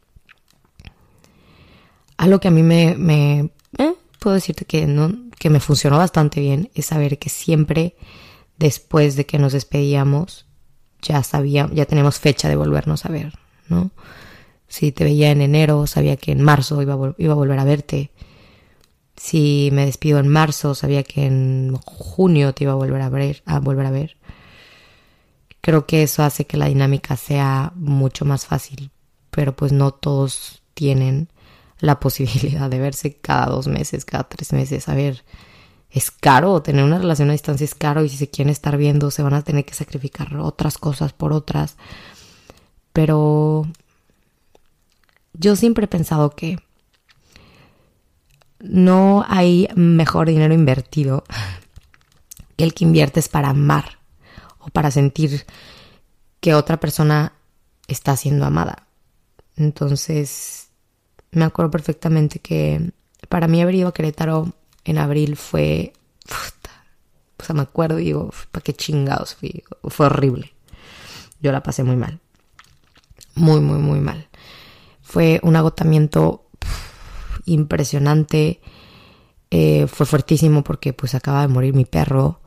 Algo 2.18 2.40
que 2.40 2.48
a 2.48 2.52
mí 2.52 2.64
me, 2.64 3.52
eh, 3.78 3.94
puedo 4.20 4.34
decirte 4.34 4.66
que 4.66 4.88
no, 4.88 5.14
que 5.38 5.52
me 5.52 5.60
funcionó 5.60 6.00
bastante 6.00 6.40
bien 6.40 6.72
es 6.74 6.88
saber 6.88 7.20
que 7.20 7.30
siempre 7.30 7.96
después 8.58 9.16
de 9.16 9.28
que 9.28 9.38
nos 9.38 9.54
despedíamos 9.54 10.48
ya 11.04 11.22
sabía, 11.22 11.70
ya 11.72 11.86
tenemos 11.86 12.20
fecha 12.20 12.50
de 12.50 12.56
volvernos 12.56 13.06
a 13.06 13.10
ver, 13.10 13.34
¿no? 13.70 13.92
Si 14.68 14.92
te 14.92 15.04
veía 15.04 15.30
en 15.30 15.42
enero, 15.42 15.86
sabía 15.86 16.18
que 16.18 16.32
en 16.32 16.42
marzo 16.42 16.82
iba 16.82 16.96
a, 16.96 17.14
iba 17.20 17.34
a 17.34 17.36
volver 17.36 17.60
a 17.60 17.66
verte. 17.66 18.10
Si 19.16 19.70
me 19.74 19.86
despido 19.86 20.18
en 20.18 20.28
marzo, 20.28 20.74
sabía 20.74 21.04
que 21.04 21.28
en 21.28 21.76
junio 21.86 22.56
te 22.56 22.64
iba 22.64 22.74
a 22.74 22.78
volver 22.78 23.02
a 23.04 23.10
ver, 23.10 23.44
a 23.46 23.60
volver 23.60 23.86
a 23.86 23.92
ver. 23.92 24.18
Creo 25.64 25.86
que 25.86 26.04
eso 26.04 26.24
hace 26.24 26.46
que 26.46 26.58
la 26.58 26.66
dinámica 26.66 27.16
sea 27.16 27.72
mucho 27.76 28.26
más 28.26 28.46
fácil, 28.46 28.92
pero 29.30 29.56
pues 29.56 29.72
no 29.72 29.92
todos 29.92 30.62
tienen 30.74 31.30
la 31.80 32.00
posibilidad 32.02 32.70
de 32.70 32.80
verse 32.80 33.16
cada 33.16 33.46
dos 33.46 33.68
meses, 33.68 34.04
cada 34.04 34.26
tres 34.26 34.52
meses. 34.52 34.90
A 34.90 34.94
ver, 34.94 35.24
es 35.90 36.12
caro, 36.12 36.62
tener 36.62 36.84
una 36.84 36.98
relación 36.98 37.30
a 37.30 37.32
distancia 37.32 37.64
es 37.64 37.76
caro 37.76 38.04
y 38.04 38.10
si 38.10 38.18
se 38.18 38.30
quieren 38.30 38.52
estar 38.52 38.76
viendo 38.76 39.10
se 39.10 39.24
van 39.24 39.36
a 39.36 39.42
tener 39.42 39.64
que 39.64 39.74
sacrificar 39.74 40.36
otras 40.36 40.78
cosas 40.78 41.14
por 41.14 41.32
otras. 41.32 41.78
Pero 42.92 43.66
yo 45.32 45.56
siempre 45.56 45.86
he 45.86 45.88
pensado 45.88 46.32
que 46.32 46.60
no 48.60 49.24
hay 49.30 49.70
mejor 49.76 50.28
dinero 50.28 50.54
invertido 50.54 51.24
que 52.58 52.66
el 52.66 52.74
que 52.74 52.84
inviertes 52.84 53.30
para 53.30 53.52
amar 53.52 54.03
o 54.66 54.70
para 54.70 54.92
sentir 54.92 55.46
que 56.40 56.56
otra 56.56 56.80
persona 56.80 57.34
está 57.88 58.16
siendo 58.16 58.46
amada. 58.46 58.88
Entonces, 59.56 60.70
me 61.32 61.46
acuerdo 61.46 61.72
perfectamente 61.72 62.40
que 62.40 62.92
para 63.30 63.48
mí 63.48 63.62
haber 63.62 63.76
ido 63.76 63.88
a 63.88 63.94
Querétaro 63.94 64.54
en 64.84 64.98
abril 64.98 65.36
fue... 65.38 65.94
o 67.38 67.44
sea, 67.44 67.56
me 67.56 67.62
acuerdo 67.62 68.00
y 68.00 68.06
digo, 68.06 68.32
¿para 68.52 68.64
qué 68.64 68.74
chingados 68.74 69.36
fui? 69.36 69.64
Fue 69.84 70.08
horrible. 70.08 70.54
Yo 71.42 71.52
la 71.52 71.64
pasé 71.64 71.84
muy 71.84 71.96
mal. 71.96 72.20
Muy, 73.36 73.60
muy, 73.60 73.80
muy 73.80 74.00
mal. 74.00 74.28
Fue 75.02 75.40
un 75.44 75.56
agotamiento 75.56 76.46
impresionante. 77.46 78.62
Eh, 79.52 79.88
fue 79.88 80.06
fuertísimo 80.06 80.64
porque 80.64 80.94
pues 80.94 81.16
acaba 81.16 81.42
de 81.42 81.48
morir 81.48 81.74
mi 81.74 81.86
perro. 81.86 82.40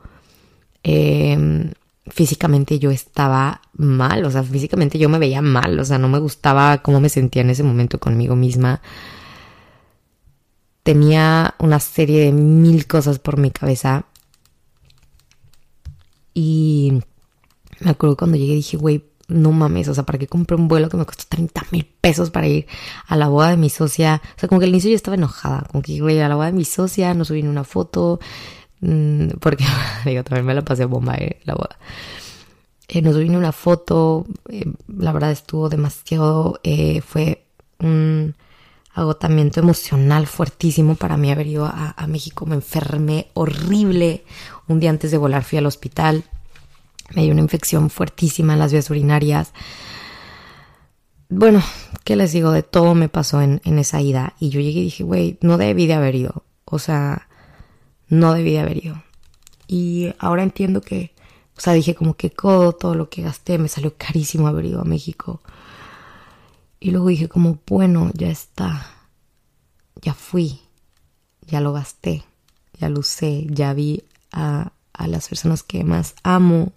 Eh, 0.83 1.71
físicamente 2.09 2.79
yo 2.79 2.91
estaba 2.91 3.61
mal, 3.73 4.25
o 4.25 4.31
sea, 4.31 4.43
físicamente 4.43 4.99
yo 4.99 5.09
me 5.09 5.19
veía 5.19 5.41
mal, 5.41 5.79
o 5.79 5.85
sea, 5.85 5.97
no 5.97 6.09
me 6.09 6.19
gustaba 6.19 6.79
cómo 6.79 6.99
me 6.99 7.09
sentía 7.09 7.41
en 7.41 7.49
ese 7.49 7.63
momento 7.63 7.99
conmigo 7.99 8.35
misma. 8.35 8.81
Tenía 10.83 11.55
una 11.59 11.79
serie 11.79 12.25
de 12.25 12.31
mil 12.31 12.87
cosas 12.87 13.19
por 13.19 13.37
mi 13.37 13.51
cabeza. 13.51 14.05
Y 16.33 17.01
me 17.79 17.91
acuerdo 17.91 18.15
cuando 18.15 18.37
llegué 18.37 18.53
dije, 18.53 18.77
güey, 18.77 19.03
no 19.27 19.51
mames, 19.51 19.89
o 19.89 19.93
sea, 19.93 20.05
¿para 20.05 20.17
qué 20.17 20.27
compré 20.27 20.55
un 20.55 20.67
vuelo 20.67 20.87
que 20.89 20.97
me 20.97 21.05
costó 21.05 21.25
30 21.27 21.65
mil 21.71 21.85
pesos 21.85 22.29
para 22.29 22.47
ir 22.47 22.65
a 23.07 23.17
la 23.17 23.27
boda 23.27 23.49
de 23.49 23.57
mi 23.57 23.69
socia? 23.69 24.21
O 24.35 24.39
sea, 24.39 24.47
como 24.47 24.59
que 24.59 24.65
al 24.65 24.69
inicio 24.69 24.89
yo 24.89 24.95
estaba 24.95 25.15
enojada, 25.15 25.67
como 25.71 25.81
que, 25.81 25.99
güey, 25.99 26.19
a 26.21 26.29
la 26.29 26.35
boda 26.35 26.47
de 26.47 26.53
mi 26.53 26.63
socia, 26.63 27.13
no 27.13 27.25
subí 27.25 27.41
una 27.41 27.65
foto, 27.65 28.19
porque 29.39 29.65
digo, 30.05 30.23
también 30.23 30.45
me 30.45 30.53
la 30.53 30.63
pasé 30.63 30.85
bomba 30.85 31.15
eh, 31.15 31.39
la 31.43 31.55
boda. 31.55 31.77
Eh, 32.87 33.01
nos 33.01 33.17
vino 33.17 33.37
una 33.37 33.51
foto, 33.51 34.25
eh, 34.49 34.65
la 34.87 35.11
verdad 35.11 35.31
estuvo 35.31 35.67
demasiado, 35.67 36.61
fue 37.05 37.43
un 37.79 38.35
agotamiento 38.93 39.59
emocional 39.59 40.25
fuertísimo 40.25 40.95
para 40.95 41.17
mí 41.17 41.31
haber 41.31 41.47
ido 41.47 41.65
a, 41.65 41.93
a, 41.97 42.07
México, 42.07 42.45
me 42.45 42.55
enfermé 42.55 43.27
horrible, 43.33 44.23
un 44.67 44.79
día 44.79 44.89
antes 44.89 45.11
de 45.11 45.17
volar 45.17 45.43
fui 45.43 45.57
al 45.57 45.65
hospital, 45.65 46.23
me 47.13 47.23
dio 47.23 47.33
una 47.33 47.41
infección 47.41 47.89
fuertísima 47.89 48.53
en 48.53 48.59
las 48.59 48.71
vías 48.71 48.89
urinarias. 48.89 49.51
Bueno, 51.29 51.61
¿qué 52.05 52.15
les 52.15 52.31
digo? 52.31 52.51
De 52.51 52.63
todo 52.63 52.95
me 52.95 53.09
pasó 53.09 53.41
en, 53.41 53.61
en 53.65 53.79
esa 53.79 54.01
ida 54.01 54.33
y 54.39 54.49
yo 54.49 54.61
llegué 54.61 54.79
y 54.79 54.85
dije, 54.85 55.03
güey, 55.03 55.37
no 55.41 55.57
debí 55.57 55.87
de 55.87 55.93
haber 55.93 56.15
ido, 56.15 56.43
o 56.63 56.79
sea 56.79 57.26
no 58.09 58.33
debí 58.33 58.51
de 58.51 58.59
haber 58.59 58.85
ido. 58.85 59.03
Y 59.67 60.13
ahora 60.19 60.43
entiendo 60.43 60.81
que, 60.81 61.13
o 61.57 61.59
sea, 61.59 61.73
dije 61.73 61.95
como 61.95 62.15
que 62.15 62.31
codo, 62.31 62.73
todo 62.73 62.95
lo 62.95 63.09
que 63.09 63.21
gasté, 63.21 63.57
me 63.57 63.67
salió 63.67 63.95
carísimo 63.97 64.47
haber 64.47 64.65
ido 64.65 64.81
a 64.81 64.85
México. 64.85 65.41
Y 66.79 66.91
luego 66.91 67.07
dije 67.07 67.27
como, 67.27 67.59
bueno, 67.67 68.11
ya 68.13 68.29
está, 68.29 68.87
ya 70.01 70.13
fui, 70.13 70.61
ya 71.41 71.59
lo 71.59 71.73
gasté, 71.73 72.23
ya 72.79 72.89
lo 72.89 72.99
usé, 72.99 73.47
ya 73.49 73.73
vi 73.73 74.03
a, 74.31 74.71
a 74.93 75.07
las 75.07 75.27
personas 75.27 75.63
que 75.63 75.83
más 75.83 76.15
amo, 76.23 76.71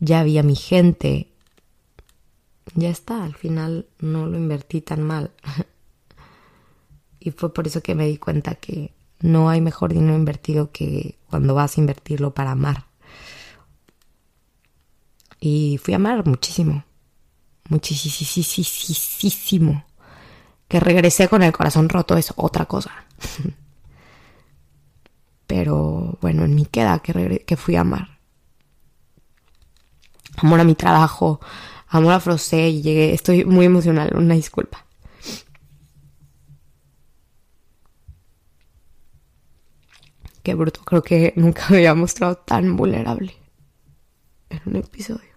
ya 0.00 0.24
vi 0.24 0.38
a 0.38 0.42
mi 0.42 0.56
gente, 0.56 1.28
ya 2.74 2.88
está, 2.90 3.24
al 3.24 3.34
final 3.34 3.86
no 4.00 4.26
lo 4.26 4.36
invertí 4.36 4.80
tan 4.80 5.02
mal. 5.02 5.30
y 7.26 7.32
fue 7.32 7.52
por 7.52 7.66
eso 7.66 7.82
que 7.82 7.96
me 7.96 8.06
di 8.06 8.18
cuenta 8.18 8.54
que 8.54 8.94
no 9.18 9.50
hay 9.50 9.60
mejor 9.60 9.92
dinero 9.92 10.14
invertido 10.14 10.70
que 10.70 11.18
cuando 11.28 11.56
vas 11.56 11.76
a 11.76 11.80
invertirlo 11.80 12.32
para 12.34 12.52
amar. 12.52 12.84
Y 15.40 15.80
fui 15.82 15.94
a 15.94 15.96
amar 15.96 16.24
muchísimo. 16.24 16.84
Muchísimo. 17.68 18.94
Que 20.68 20.78
regresé 20.78 21.26
con 21.26 21.42
el 21.42 21.52
corazón 21.52 21.88
roto 21.88 22.16
es 22.16 22.32
otra 22.36 22.66
cosa. 22.66 22.92
Pero 25.48 26.16
bueno, 26.20 26.44
en 26.44 26.54
mí 26.54 26.64
queda 26.64 27.00
que, 27.00 27.42
que 27.44 27.56
fui 27.56 27.74
a 27.74 27.80
amar. 27.80 28.20
Amor 30.36 30.60
a 30.60 30.64
mi 30.64 30.76
trabajo, 30.76 31.40
amor 31.88 32.12
a 32.12 32.20
Frosé 32.20 32.68
y 32.68 32.82
llegué. 32.82 33.14
Estoy 33.14 33.44
muy 33.44 33.66
emocional, 33.66 34.14
una 34.14 34.34
disculpa. 34.34 34.85
Qué 40.46 40.54
bruto, 40.54 40.82
creo 40.84 41.02
que 41.02 41.32
nunca 41.34 41.66
me 41.70 41.78
había 41.78 41.94
mostrado 41.96 42.36
tan 42.36 42.76
vulnerable 42.76 43.34
en 44.48 44.60
un 44.64 44.76
episodio. 44.76 45.34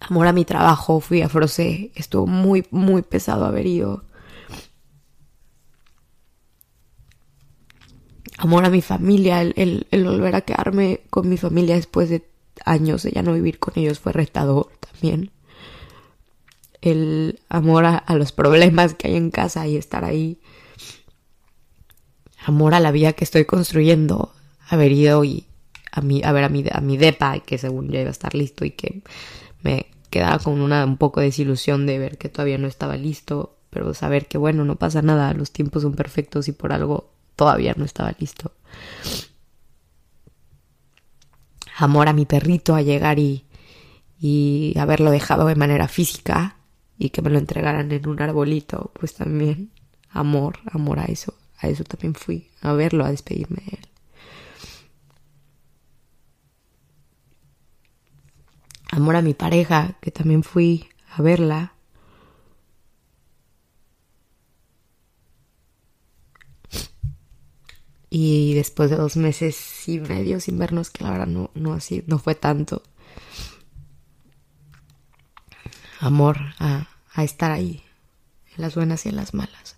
Amor 0.00 0.26
a 0.26 0.34
mi 0.34 0.44
trabajo, 0.44 1.00
fui 1.00 1.22
a 1.22 1.30
Frosé, 1.30 1.92
estuvo 1.94 2.26
muy, 2.26 2.66
muy 2.70 3.00
pesado 3.00 3.46
haber 3.46 3.64
ido. 3.66 4.04
Amor 8.36 8.66
a 8.66 8.68
mi 8.68 8.82
familia, 8.82 9.40
el, 9.40 9.86
el 9.90 10.04
volver 10.04 10.34
a 10.34 10.42
quedarme 10.42 11.00
con 11.08 11.26
mi 11.26 11.38
familia 11.38 11.76
después 11.76 12.10
de 12.10 12.28
años 12.66 13.02
de 13.02 13.12
ya 13.12 13.22
no 13.22 13.32
vivir 13.32 13.58
con 13.58 13.72
ellos 13.78 13.98
fue 13.98 14.12
retador 14.12 14.68
también 14.78 15.30
el 16.86 17.40
amor 17.48 17.84
a, 17.84 18.04
los 18.14 18.32
problemas 18.32 18.94
que 18.94 19.08
hay 19.08 19.16
en 19.16 19.30
casa 19.30 19.66
y 19.66 19.76
estar 19.76 20.04
ahí. 20.04 20.38
Amor 22.44 22.74
a 22.74 22.80
la 22.80 22.92
vida 22.92 23.12
que 23.12 23.24
estoy 23.24 23.44
construyendo. 23.44 24.32
Haber 24.68 24.92
ido 24.92 25.24
y 25.24 25.46
a, 25.92 26.00
mi, 26.00 26.22
a 26.22 26.32
ver 26.32 26.44
a 26.44 26.48
mi, 26.48 26.64
a 26.70 26.80
mi 26.80 26.96
depa, 26.96 27.38
que 27.40 27.58
según 27.58 27.88
ya 27.90 28.00
iba 28.00 28.08
a 28.08 28.12
estar 28.12 28.34
listo 28.34 28.64
y 28.64 28.70
que 28.70 29.02
me 29.62 29.86
quedaba 30.10 30.38
con 30.38 30.60
una 30.60 30.84
un 30.84 30.96
poco 30.96 31.20
de 31.20 31.26
desilusión 31.26 31.86
de 31.86 31.98
ver 31.98 32.18
que 32.18 32.28
todavía 32.28 32.58
no 32.58 32.68
estaba 32.68 32.96
listo, 32.96 33.56
pero 33.70 33.92
saber 33.94 34.26
que 34.26 34.38
bueno, 34.38 34.64
no 34.64 34.76
pasa 34.76 35.02
nada, 35.02 35.34
los 35.34 35.50
tiempos 35.50 35.82
son 35.82 35.94
perfectos 35.94 36.48
y 36.48 36.52
por 36.52 36.72
algo 36.72 37.10
todavía 37.36 37.74
no 37.76 37.84
estaba 37.84 38.14
listo. 38.18 38.52
Amor 41.76 42.08
a 42.08 42.12
mi 42.12 42.24
perrito 42.26 42.74
a 42.74 42.82
llegar 42.82 43.18
y, 43.18 43.44
y 44.18 44.74
haberlo 44.78 45.10
dejado 45.10 45.46
de 45.46 45.56
manera 45.56 45.88
física 45.88 46.55
y 46.98 47.10
que 47.10 47.22
me 47.22 47.30
lo 47.30 47.38
entregaran 47.38 47.90
en 47.92 48.08
un 48.08 48.20
arbolito, 48.20 48.90
pues 48.98 49.14
también 49.14 49.70
amor, 50.10 50.58
amor 50.70 50.98
a 50.98 51.04
eso, 51.04 51.34
a 51.58 51.68
eso 51.68 51.84
también 51.84 52.14
fui, 52.14 52.48
a 52.62 52.72
verlo, 52.72 53.04
a 53.04 53.10
despedirme 53.10 53.62
de 53.66 53.76
él. 53.76 53.88
Amor 58.90 59.16
a 59.16 59.22
mi 59.22 59.34
pareja, 59.34 59.96
que 60.00 60.10
también 60.10 60.42
fui 60.42 60.88
a 61.10 61.20
verla. 61.20 61.74
Y 68.08 68.54
después 68.54 68.88
de 68.88 68.96
dos 68.96 69.16
meses 69.16 69.88
y 69.88 70.00
medio 70.00 70.40
sin 70.40 70.58
vernos, 70.58 70.90
que 70.90 71.04
la 71.04 71.10
verdad 71.10 71.26
no, 71.26 71.50
no, 71.54 71.74
así, 71.74 72.04
no 72.06 72.18
fue 72.18 72.34
tanto, 72.34 72.82
Amor 76.00 76.38
a, 76.58 76.88
a 77.12 77.24
estar 77.24 77.50
ahí, 77.50 77.82
en 78.54 78.62
las 78.62 78.74
buenas 78.74 79.06
y 79.06 79.08
en 79.08 79.16
las 79.16 79.34
malas. 79.34 79.76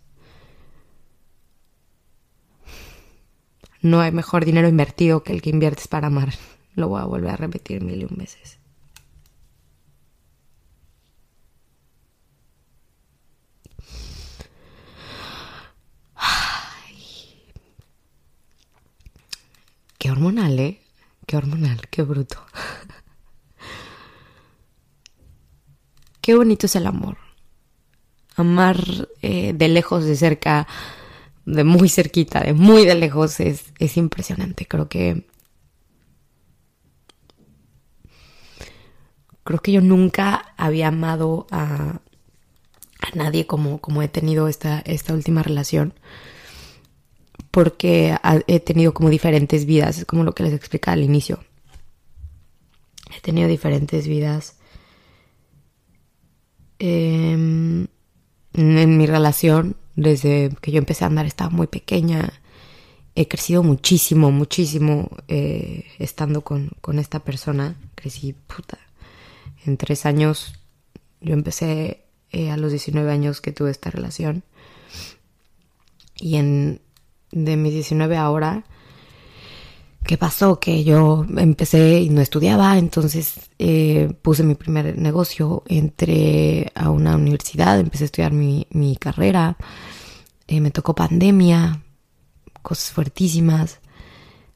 No 3.80 4.00
hay 4.00 4.10
mejor 4.10 4.44
dinero 4.44 4.68
invertido 4.68 5.22
que 5.22 5.32
el 5.32 5.42
que 5.42 5.50
inviertes 5.50 5.86
para 5.88 6.08
amar. 6.08 6.34
Lo 6.74 6.88
voy 6.88 7.00
a 7.00 7.04
volver 7.04 7.30
a 7.30 7.36
repetir 7.36 7.82
mil 7.82 8.00
y 8.00 8.04
un 8.04 8.16
veces. 8.16 8.58
Qué 19.98 20.12
hormonal, 20.12 20.58
¿eh? 20.60 20.80
Qué 21.26 21.36
hormonal, 21.36 21.88
qué 21.90 22.02
bruto. 22.02 22.38
Qué 26.28 26.34
bonito 26.34 26.66
es 26.66 26.76
el 26.76 26.86
amor. 26.86 27.16
Amar 28.36 29.08
eh, 29.22 29.54
de 29.54 29.68
lejos, 29.68 30.04
de 30.04 30.14
cerca, 30.14 30.68
de 31.46 31.64
muy 31.64 31.88
cerquita, 31.88 32.40
de 32.40 32.52
muy 32.52 32.84
de 32.84 32.96
lejos, 32.96 33.40
es, 33.40 33.72
es 33.78 33.96
impresionante. 33.96 34.66
Creo 34.66 34.90
que... 34.90 35.26
Creo 39.42 39.60
que 39.60 39.72
yo 39.72 39.80
nunca 39.80 40.52
había 40.58 40.88
amado 40.88 41.46
a, 41.50 42.00
a 43.00 43.10
nadie 43.14 43.46
como, 43.46 43.78
como 43.78 44.02
he 44.02 44.08
tenido 44.08 44.48
esta, 44.48 44.80
esta 44.80 45.14
última 45.14 45.42
relación 45.42 45.94
porque 47.50 48.18
he 48.46 48.60
tenido 48.60 48.92
como 48.92 49.08
diferentes 49.08 49.64
vidas, 49.64 49.96
es 49.96 50.04
como 50.04 50.24
lo 50.24 50.34
que 50.34 50.42
les 50.42 50.52
explicaba 50.52 50.92
al 50.92 51.04
inicio. 51.04 51.42
He 53.16 53.22
tenido 53.22 53.48
diferentes 53.48 54.06
vidas 54.06 54.57
em, 56.78 57.86
en 58.54 58.98
mi 58.98 59.06
relación, 59.06 59.76
desde 59.96 60.50
que 60.60 60.72
yo 60.72 60.78
empecé 60.78 61.04
a 61.04 61.08
andar 61.08 61.26
estaba 61.26 61.50
muy 61.50 61.66
pequeña. 61.66 62.32
He 63.14 63.26
crecido 63.26 63.62
muchísimo, 63.62 64.30
muchísimo 64.30 65.10
eh, 65.26 65.84
estando 65.98 66.42
con, 66.42 66.70
con, 66.80 66.98
esta 66.98 67.20
persona. 67.20 67.76
Crecí, 67.94 68.32
puta. 68.32 68.78
En 69.66 69.76
tres 69.76 70.06
años, 70.06 70.54
yo 71.20 71.34
empecé 71.34 72.04
eh, 72.30 72.50
a 72.50 72.56
los 72.56 72.70
19 72.70 73.10
años 73.10 73.40
que 73.40 73.52
tuve 73.52 73.70
esta 73.70 73.90
relación. 73.90 74.44
Y 76.16 76.36
en 76.36 76.80
de 77.30 77.56
mis 77.56 77.72
19 77.72 78.16
ahora, 78.16 78.64
¿qué 80.08 80.16
pasó? 80.16 80.58
Que 80.58 80.84
yo 80.84 81.26
empecé 81.36 82.00
y 82.00 82.08
no 82.08 82.22
estudiaba, 82.22 82.78
entonces 82.78 83.50
eh, 83.58 84.10
puse 84.22 84.42
mi 84.42 84.54
primer 84.54 84.96
negocio, 84.96 85.64
entré 85.68 86.72
a 86.74 86.88
una 86.88 87.14
universidad, 87.14 87.78
empecé 87.78 88.04
a 88.04 88.06
estudiar 88.06 88.32
mi, 88.32 88.66
mi 88.70 88.96
carrera, 88.96 89.58
eh, 90.46 90.62
me 90.62 90.70
tocó 90.70 90.94
pandemia, 90.94 91.82
cosas 92.62 92.90
fuertísimas. 92.90 93.80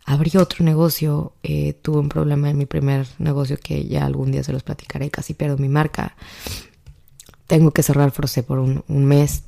Abrí 0.07 0.39
otro 0.39 0.65
negocio, 0.65 1.35
eh, 1.43 1.75
tuve 1.75 1.99
un 1.99 2.09
problema 2.09 2.49
en 2.49 2.57
mi 2.57 2.65
primer 2.65 3.07
negocio 3.19 3.59
que 3.63 3.85
ya 3.87 4.07
algún 4.07 4.33
día 4.33 4.43
se 4.43 4.55
los 4.55 4.63
platicaré, 4.63 5.11
casi 5.11 5.35
pierdo 5.35 5.59
mi 5.59 5.69
marca. 5.69 6.17
Tengo 7.47 7.73
que 7.73 7.83
cerrar 7.83 8.11
Frosé 8.11 8.43
por 8.43 8.59
un, 8.59 8.85
un 8.89 9.05
mes 9.05 9.45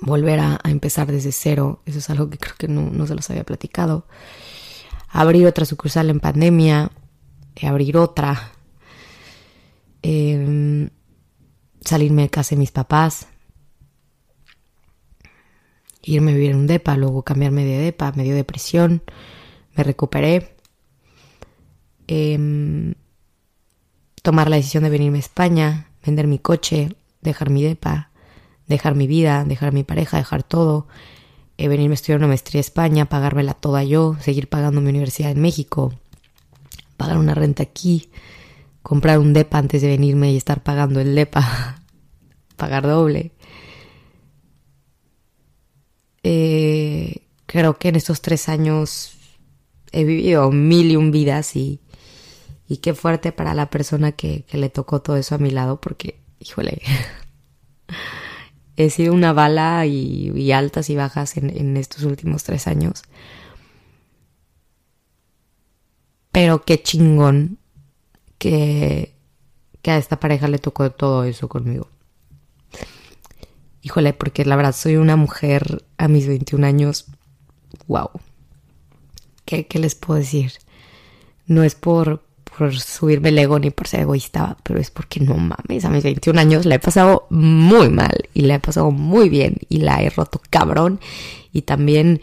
volver 0.00 0.40
a, 0.40 0.60
empezar 0.64 1.10
desde 1.10 1.32
cero. 1.32 1.80
Eso 1.86 1.98
es 1.98 2.10
algo 2.10 2.30
que 2.30 2.38
creo 2.38 2.54
que 2.56 2.68
no, 2.68 3.06
se 3.06 3.14
los 3.14 3.28
había 3.30 3.44
platicado. 3.44 4.06
Abrir 5.18 5.46
otra 5.46 5.64
sucursal 5.64 6.10
en 6.10 6.20
pandemia, 6.20 6.90
eh, 7.54 7.66
abrir 7.66 7.96
otra, 7.96 8.52
em, 10.02 10.90
salirme 11.80 12.20
de 12.20 12.28
casa 12.28 12.54
de 12.54 12.60
mis 12.60 12.70
papás, 12.70 13.26
irme 16.02 16.32
a 16.32 16.34
vivir 16.34 16.50
en 16.50 16.58
un 16.58 16.66
DEPA, 16.66 16.98
luego 16.98 17.22
cambiarme 17.22 17.64
de 17.64 17.78
DEPA, 17.78 18.12
me 18.12 18.24
dio 18.24 18.34
depresión, 18.34 19.02
me 19.74 19.84
recuperé. 19.84 20.54
Em, 22.08 22.92
tomar 24.22 24.50
la 24.50 24.56
decisión 24.56 24.84
de 24.84 24.90
venirme 24.90 25.16
a 25.16 25.20
España, 25.20 25.88
vender 26.04 26.26
mi 26.26 26.38
coche, 26.38 26.94
dejar 27.22 27.48
mi 27.48 27.62
DEPA, 27.62 28.10
dejar 28.66 28.94
mi 28.94 29.06
vida, 29.06 29.46
dejar 29.46 29.72
mi 29.72 29.82
pareja, 29.82 30.18
dejar 30.18 30.42
todo, 30.42 30.88
eh, 31.58 31.68
venirme 31.68 31.94
a 31.94 31.94
estudiar 31.94 32.18
una 32.18 32.28
maestría 32.28 32.60
a 32.60 32.60
España, 32.60 33.06
pagármela 33.06 33.54
toda 33.54 33.82
yo, 33.82 34.16
seguir 34.20 34.48
pagando 34.48 34.80
mi 34.80 34.90
universidad 34.90 35.30
en 35.30 35.40
México, 35.40 35.94
pagar 36.96 37.18
una 37.18 37.34
renta 37.34 37.62
aquí, 37.62 38.10
comprar 38.82 39.18
un 39.18 39.32
DEPA 39.32 39.58
antes 39.58 39.82
de 39.82 39.88
venirme 39.88 40.32
y 40.32 40.36
estar 40.36 40.62
pagando 40.62 41.00
el 41.00 41.14
DEPA, 41.14 41.82
pagar 42.56 42.86
doble. 42.86 43.32
Eh, 46.22 47.22
creo 47.46 47.78
que 47.78 47.88
en 47.88 47.96
estos 47.96 48.20
tres 48.20 48.48
años 48.48 49.12
he 49.92 50.04
vivido 50.04 50.50
mil 50.50 50.90
y 50.90 50.96
un 50.96 51.10
vidas 51.10 51.56
y, 51.56 51.80
y 52.68 52.78
qué 52.78 52.94
fuerte 52.94 53.32
para 53.32 53.54
la 53.54 53.70
persona 53.70 54.12
que, 54.12 54.44
que 54.44 54.58
le 54.58 54.68
tocó 54.68 55.00
todo 55.00 55.16
eso 55.16 55.36
a 55.36 55.38
mi 55.38 55.50
lado 55.50 55.80
porque, 55.80 56.20
híjole, 56.40 56.82
he 58.76 58.90
sido 58.90 59.14
una 59.14 59.32
bala 59.32 59.86
y, 59.86 60.52
altas 60.52 60.90
y 60.90 60.96
bajas 60.96 61.36
en, 61.36 61.76
estos 61.76 62.02
últimos 62.02 62.44
tres 62.44 62.66
años. 62.66 63.02
Pero 66.30 66.64
qué 66.64 66.82
chingón 66.82 67.58
que, 68.38 69.14
a 69.84 69.96
esta 69.96 70.20
pareja 70.20 70.48
le 70.48 70.58
tocó 70.58 70.90
todo 70.90 71.24
eso 71.24 71.48
conmigo. 71.48 71.88
Híjole, 73.82 74.12
porque 74.12 74.44
la 74.44 74.56
verdad 74.56 74.74
soy 74.74 74.96
una 74.96 75.16
mujer 75.16 75.84
a 75.96 76.08
mis 76.08 76.26
21 76.26 76.66
años. 76.66 77.06
¡Wow! 77.86 78.10
¿Qué, 79.44 79.66
qué 79.66 79.78
les 79.78 79.94
puedo 79.94 80.18
decir? 80.18 80.52
No 81.46 81.62
es 81.62 81.76
por, 81.76 82.25
por 82.56 82.78
subirme 82.78 83.28
el 83.28 83.38
ego 83.38 83.58
ni 83.58 83.70
por 83.70 83.86
ser 83.86 84.00
egoísta, 84.00 84.56
pero 84.62 84.80
es 84.80 84.90
porque 84.90 85.20
no 85.20 85.34
mames, 85.36 85.84
a 85.84 85.90
mis 85.90 86.04
21 86.04 86.40
años 86.40 86.64
la 86.64 86.76
he 86.76 86.78
pasado 86.78 87.26
muy 87.30 87.90
mal 87.90 88.28
y 88.32 88.42
la 88.42 88.54
he 88.54 88.60
pasado 88.60 88.90
muy 88.90 89.28
bien 89.28 89.56
y 89.68 89.78
la 89.78 90.02
he 90.02 90.10
roto 90.10 90.40
cabrón 90.48 91.00
y 91.52 91.62
también 91.62 92.20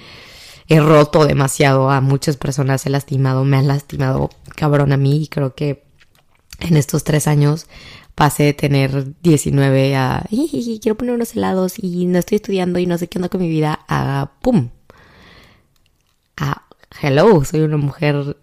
he 0.68 0.80
roto 0.80 1.26
demasiado 1.26 1.90
a 1.90 2.02
muchas 2.02 2.38
personas, 2.38 2.86
he 2.86 2.90
lastimado, 2.90 3.44
me 3.44 3.58
han 3.58 3.68
lastimado 3.68 4.30
cabrón 4.56 4.92
a 4.92 4.98
mí 4.98 5.24
y 5.24 5.28
creo 5.28 5.54
que 5.54 5.84
en 6.60 6.78
estos 6.78 7.04
tres 7.04 7.28
años 7.28 7.68
pasé 8.16 8.44
de 8.44 8.54
tener 8.54 9.20
19 9.22 9.96
a 9.96 10.26
quiero 10.82 10.98
poner 10.98 11.16
unos 11.16 11.36
helados 11.36 11.76
y 11.78 12.06
no 12.06 12.20
estoy 12.20 12.38
estudiando 12.38 12.80
y 12.80 12.86
no 12.86 12.98
sé 12.98 13.08
qué 13.08 13.18
onda 13.18 13.30
con 13.30 13.42
mi 13.42 13.50
vida 13.50 13.80
a 13.88 14.32
pum 14.42 14.70
a 16.38 16.64
hello, 17.02 17.44
soy 17.44 17.62
una 17.62 17.78
mujer 17.78 18.38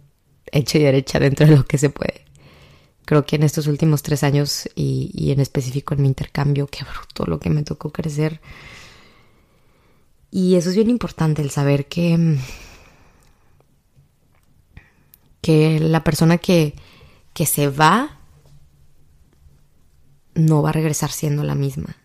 hecha 0.53 0.79
y 0.79 0.83
derecha 0.83 1.19
dentro 1.19 1.47
de 1.47 1.57
lo 1.57 1.65
que 1.65 1.79
se 1.79 1.91
puede. 1.91 2.25
Creo 3.05 3.27
que 3.27 3.37
en 3.37 3.43
estos 3.43 3.67
últimos 3.67 4.03
tres 4.03 4.23
años 4.23 4.69
y, 4.75 5.33
en 5.33 5.41
específico 5.41 5.95
en 5.95 6.03
mi 6.03 6.09
intercambio, 6.09 6.69
qué 6.69 6.85
bruto 6.85 7.27
lo 7.27 7.41
que 7.41 7.51
me 7.51 7.63
tocó 7.63 7.91
crecer. 7.91 8.41
Y 10.31 10.55
eso 10.55 10.71
es 10.71 10.77
bien 10.77 10.91
importante, 10.91 11.43
el 11.43 11.51
saber 11.51 11.87
que, 11.87 12.39
que 15.41 15.81
la 15.81 16.05
persona 16.05 16.39
que, 16.39 16.75
que 17.35 17.47
se 17.47 17.69
va 17.69 18.21
no 20.35 20.63
va 20.63 20.69
a 20.69 20.73
regresar 20.73 21.11
siendo 21.11 21.43
la 21.43 21.57
misma. 21.57 21.97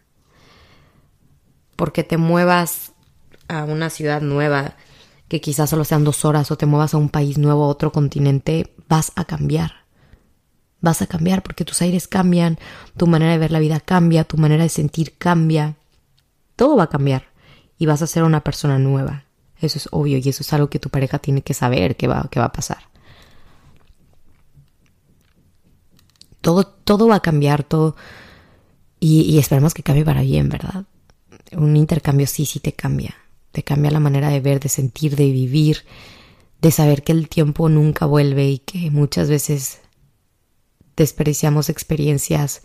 Porque 1.76 2.04
te 2.04 2.18
muevas 2.18 2.94
a 3.48 3.64
una 3.64 3.90
ciudad 3.90 4.22
nueva, 4.22 4.76
que 5.36 5.42
quizás 5.42 5.70
solo 5.70 5.84
sean 5.84 6.06
dos 6.06 6.24
horas 6.24 6.50
o 6.50 6.56
te 6.56 6.66
muevas 6.66 6.94
a 6.94 6.98
un 6.98 7.10
país 7.10 7.38
nuevo, 7.38 7.66
a 7.66 7.68
otro 7.68 7.92
continente, 7.92 8.74
vas 8.88 9.12
a 9.18 9.26
cambiar. 9.26 9.84
Vas 10.80 11.02
a 11.02 11.08
cambiar 11.08 11.44
porque 11.44 11.66
tus 11.66 11.82
aires 11.82 12.08
cambian, 12.08 12.58
tu 12.96 13.06
manera 13.06 13.34
de 13.34 13.38
ver 13.38 13.52
la 13.52 13.60
vida 13.60 13.82
cambia, 13.82 14.24
tu 14.24 14.38
manera 14.38 14.64
de 14.64 14.70
sentir 14.70 15.18
cambia. 15.18 15.76
Todo 16.56 16.78
va 16.78 16.84
a 16.84 16.90
cambiar 16.90 17.26
y 17.78 17.86
vas 17.86 18.02
a 18.02 18.08
ser 18.08 18.24
una 18.24 18.46
persona 18.46 18.80
nueva. 18.80 19.26
Eso 19.60 19.78
es 19.78 19.90
obvio 19.92 20.20
y 20.20 20.30
eso 20.30 20.42
es 20.42 20.54
algo 20.54 20.70
que 20.70 20.80
tu 20.80 20.90
pareja 20.90 21.20
tiene 21.20 21.42
que 21.42 21.54
saber 21.54 21.98
que 21.98 22.08
va, 22.08 22.30
que 22.32 22.40
va 22.40 22.46
a 22.46 22.54
pasar. 22.54 22.84
Todo, 26.40 26.66
todo 26.66 27.08
va 27.08 27.16
a 27.16 27.22
cambiar, 27.22 27.64
todo. 27.64 27.98
Y, 29.02 29.24
y 29.24 29.38
esperemos 29.38 29.74
que 29.74 29.84
cambie 29.84 30.06
para 30.06 30.22
bien, 30.22 30.48
¿verdad? 30.48 30.86
Un 31.52 31.76
intercambio 31.76 32.26
sí, 32.26 32.46
sí 32.46 32.62
te 32.62 32.72
cambia 32.72 33.16
te 33.56 33.64
cambia 33.64 33.90
la 33.90 34.02
manera 34.02 34.28
de 34.28 34.42
ver, 34.42 34.60
de 34.60 34.68
sentir, 34.68 35.16
de 35.16 35.32
vivir, 35.32 35.86
de 36.60 36.72
saber 36.72 37.04
que 37.04 37.14
el 37.14 37.30
tiempo 37.30 37.70
nunca 37.70 38.06
vuelve 38.06 38.50
y 38.50 38.60
que 38.60 38.92
muchas 38.92 39.30
veces 39.30 39.80
desperdiciamos 40.98 41.70
experiencias 41.70 42.64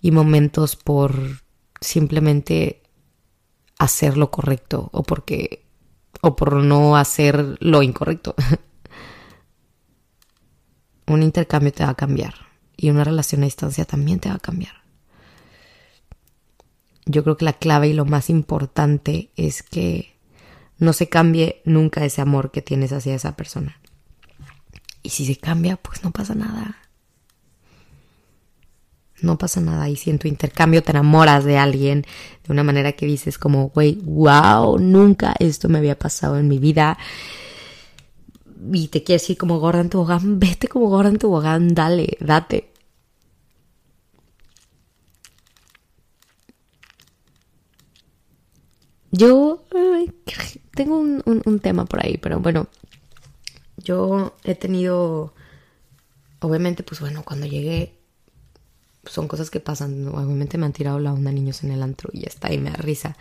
y 0.00 0.12
momentos 0.12 0.76
por 0.76 1.42
simplemente 1.80 2.84
hacer 3.80 4.16
lo 4.16 4.30
correcto 4.30 4.90
o 4.92 5.02
porque 5.02 5.66
o 6.20 6.36
por 6.36 6.62
no 6.62 6.96
hacer 6.96 7.56
lo 7.58 7.82
incorrecto. 7.82 8.36
Un 11.08 11.24
intercambio 11.24 11.72
te 11.72 11.82
va 11.82 11.90
a 11.90 11.96
cambiar 11.96 12.34
y 12.76 12.90
una 12.90 13.02
relación 13.02 13.42
a 13.42 13.46
distancia 13.46 13.84
también 13.84 14.20
te 14.20 14.28
va 14.28 14.36
a 14.36 14.38
cambiar. 14.38 14.84
Yo 17.06 17.24
creo 17.24 17.36
que 17.36 17.44
la 17.44 17.54
clave 17.54 17.88
y 17.88 17.92
lo 17.92 18.04
más 18.04 18.30
importante 18.30 19.32
es 19.34 19.64
que 19.64 20.11
no 20.82 20.92
se 20.92 21.08
cambie 21.08 21.62
nunca 21.64 22.04
ese 22.04 22.20
amor 22.20 22.50
que 22.50 22.60
tienes 22.60 22.92
hacia 22.92 23.14
esa 23.14 23.36
persona. 23.36 23.78
Y 25.04 25.10
si 25.10 25.24
se 25.24 25.36
cambia, 25.36 25.76
pues 25.76 26.02
no 26.02 26.10
pasa 26.10 26.34
nada. 26.34 26.76
No 29.20 29.38
pasa 29.38 29.60
nada. 29.60 29.88
Y 29.88 29.94
si 29.94 30.10
en 30.10 30.18
tu 30.18 30.26
intercambio 30.26 30.82
te 30.82 30.90
enamoras 30.90 31.44
de 31.44 31.56
alguien 31.56 32.04
de 32.44 32.52
una 32.52 32.64
manera 32.64 32.92
que 32.92 33.06
dices 33.06 33.38
como, 33.38 33.68
güey, 33.68 34.00
wow, 34.02 34.76
nunca 34.80 35.36
esto 35.38 35.68
me 35.68 35.78
había 35.78 35.96
pasado 35.96 36.36
en 36.36 36.48
mi 36.48 36.58
vida. 36.58 36.98
Y 38.72 38.88
te 38.88 39.04
quieres 39.04 39.30
ir 39.30 39.38
como 39.38 39.60
gorda 39.60 39.82
en 39.82 39.88
tu 39.88 39.98
bogán, 39.98 40.40
vete 40.40 40.66
como 40.66 40.88
gorda 40.88 41.10
en 41.10 41.18
tu 41.18 41.28
bogán, 41.28 41.74
dale, 41.74 42.16
date. 42.18 42.72
Yo 49.12 49.62
tengo 50.74 50.98
un, 50.98 51.60
tema 51.60 51.84
por 51.84 52.04
ahí, 52.04 52.18
pero 52.18 52.40
bueno, 52.40 52.66
yo 53.76 54.34
he 54.44 54.54
tenido, 54.54 55.34
obviamente, 56.40 56.82
pues 56.82 57.00
bueno, 57.00 57.22
cuando 57.24 57.46
llegué, 57.46 57.98
son 59.04 59.28
cosas 59.28 59.50
que 59.50 59.60
pasan, 59.60 60.08
obviamente 60.08 60.58
me 60.58 60.66
han 60.66 60.72
tirado 60.72 60.98
la 60.98 61.12
onda 61.12 61.32
niños 61.32 61.64
en 61.64 61.72
el 61.72 61.82
antro 61.82 62.10
y 62.12 62.20
ya 62.20 62.28
está, 62.28 62.52
y 62.52 62.58
me 62.58 62.70
da 62.70 62.76
risa, 62.76 63.16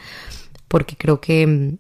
porque 0.68 0.96
creo 0.96 1.20
que 1.20 1.46
mm, 1.48 1.78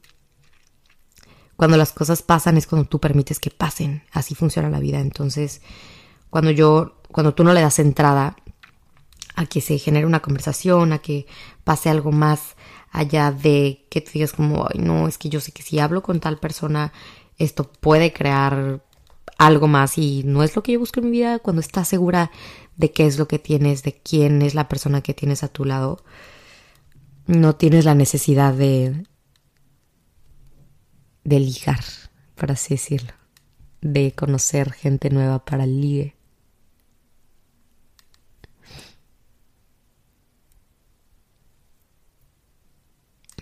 cuando 1.56 1.78
las 1.78 1.94
cosas 1.94 2.22
pasan 2.22 2.58
es 2.58 2.68
cuando 2.68 2.88
tú 2.88 3.00
permites 3.00 3.40
que 3.40 3.52
pasen, 3.52 4.04
así 4.12 4.36
funciona 4.36 4.70
la 4.70 4.80
vida, 4.80 5.00
entonces, 5.00 5.62
cuando 6.30 6.52
yo, 6.52 7.02
cuando 7.12 7.34
tú 7.34 7.44
no 7.44 7.54
le 7.54 7.62
das 7.62 7.80
entrada 7.80 8.36
a 9.36 9.46
que 9.46 9.62
se 9.62 9.78
genere 9.78 10.06
una 10.06 10.22
conversación, 10.22 10.92
a 10.92 11.00
que 11.00 11.28
pase 11.64 11.90
algo 11.90 12.12
más 12.12 12.56
allá 12.92 13.32
de 13.32 13.86
que 13.90 14.02
te 14.02 14.12
digas 14.12 14.34
como, 14.34 14.68
ay, 14.70 14.80
no, 14.80 15.08
es 15.08 15.18
que 15.18 15.30
yo 15.30 15.40
sé 15.40 15.52
que 15.52 15.64
si 15.64 15.80
hablo 15.80 16.04
con 16.04 16.20
tal 16.20 16.38
persona, 16.38 16.94
esto 17.38 17.72
puede 17.72 18.14
crear 18.14 18.84
algo 19.38 19.68
más 19.68 19.98
y 19.98 20.24
no 20.26 20.44
es 20.44 20.56
lo 20.56 20.64
que 20.64 20.74
yo 20.74 20.80
busco 20.80 21.00
en 21.00 21.08
mi 21.08 21.12
vida 21.12 21.40
cuando 21.40 21.62
estás 21.62 21.88
segura 21.88 22.32
de 22.78 22.92
qué 22.92 23.08
es 23.08 23.18
lo 23.18 23.28
que 23.28 23.40
tienes, 23.40 23.84
de 23.84 23.94
quién 23.94 24.42
es 24.42 24.56
la 24.56 24.68
persona 24.68 25.02
que 25.02 25.14
tienes 25.14 25.44
a 25.44 25.48
tu 25.48 25.66
lado. 25.66 26.04
No 27.28 27.56
tienes 27.56 27.86
la 27.86 27.96
necesidad 27.96 28.54
de 28.54 29.06
de 31.24 31.40
ligar, 31.40 31.84
por 32.36 32.52
así 32.52 32.76
decirlo, 32.76 33.14
de 33.82 34.14
conocer 34.14 34.72
gente 34.72 35.10
nueva 35.10 35.46
para 35.46 35.64
el 35.64 35.82
ligue. 35.82 36.16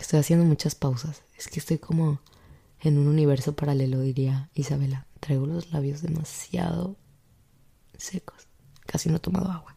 Estoy 0.09 0.21
haciendo 0.21 0.43
muchas 0.43 0.73
pausas. 0.73 1.21
Es 1.37 1.47
que 1.47 1.59
estoy 1.59 1.77
como 1.77 2.19
en 2.81 2.97
un 2.97 3.07
universo 3.07 3.55
paralelo, 3.55 3.99
diría 3.99 4.49
Isabela. 4.55 5.05
Traigo 5.19 5.45
los 5.45 5.71
labios 5.71 6.01
demasiado 6.01 6.97
secos. 7.95 8.47
Casi 8.87 9.07
no 9.09 9.17
he 9.17 9.19
tomado 9.19 9.51
agua. 9.51 9.75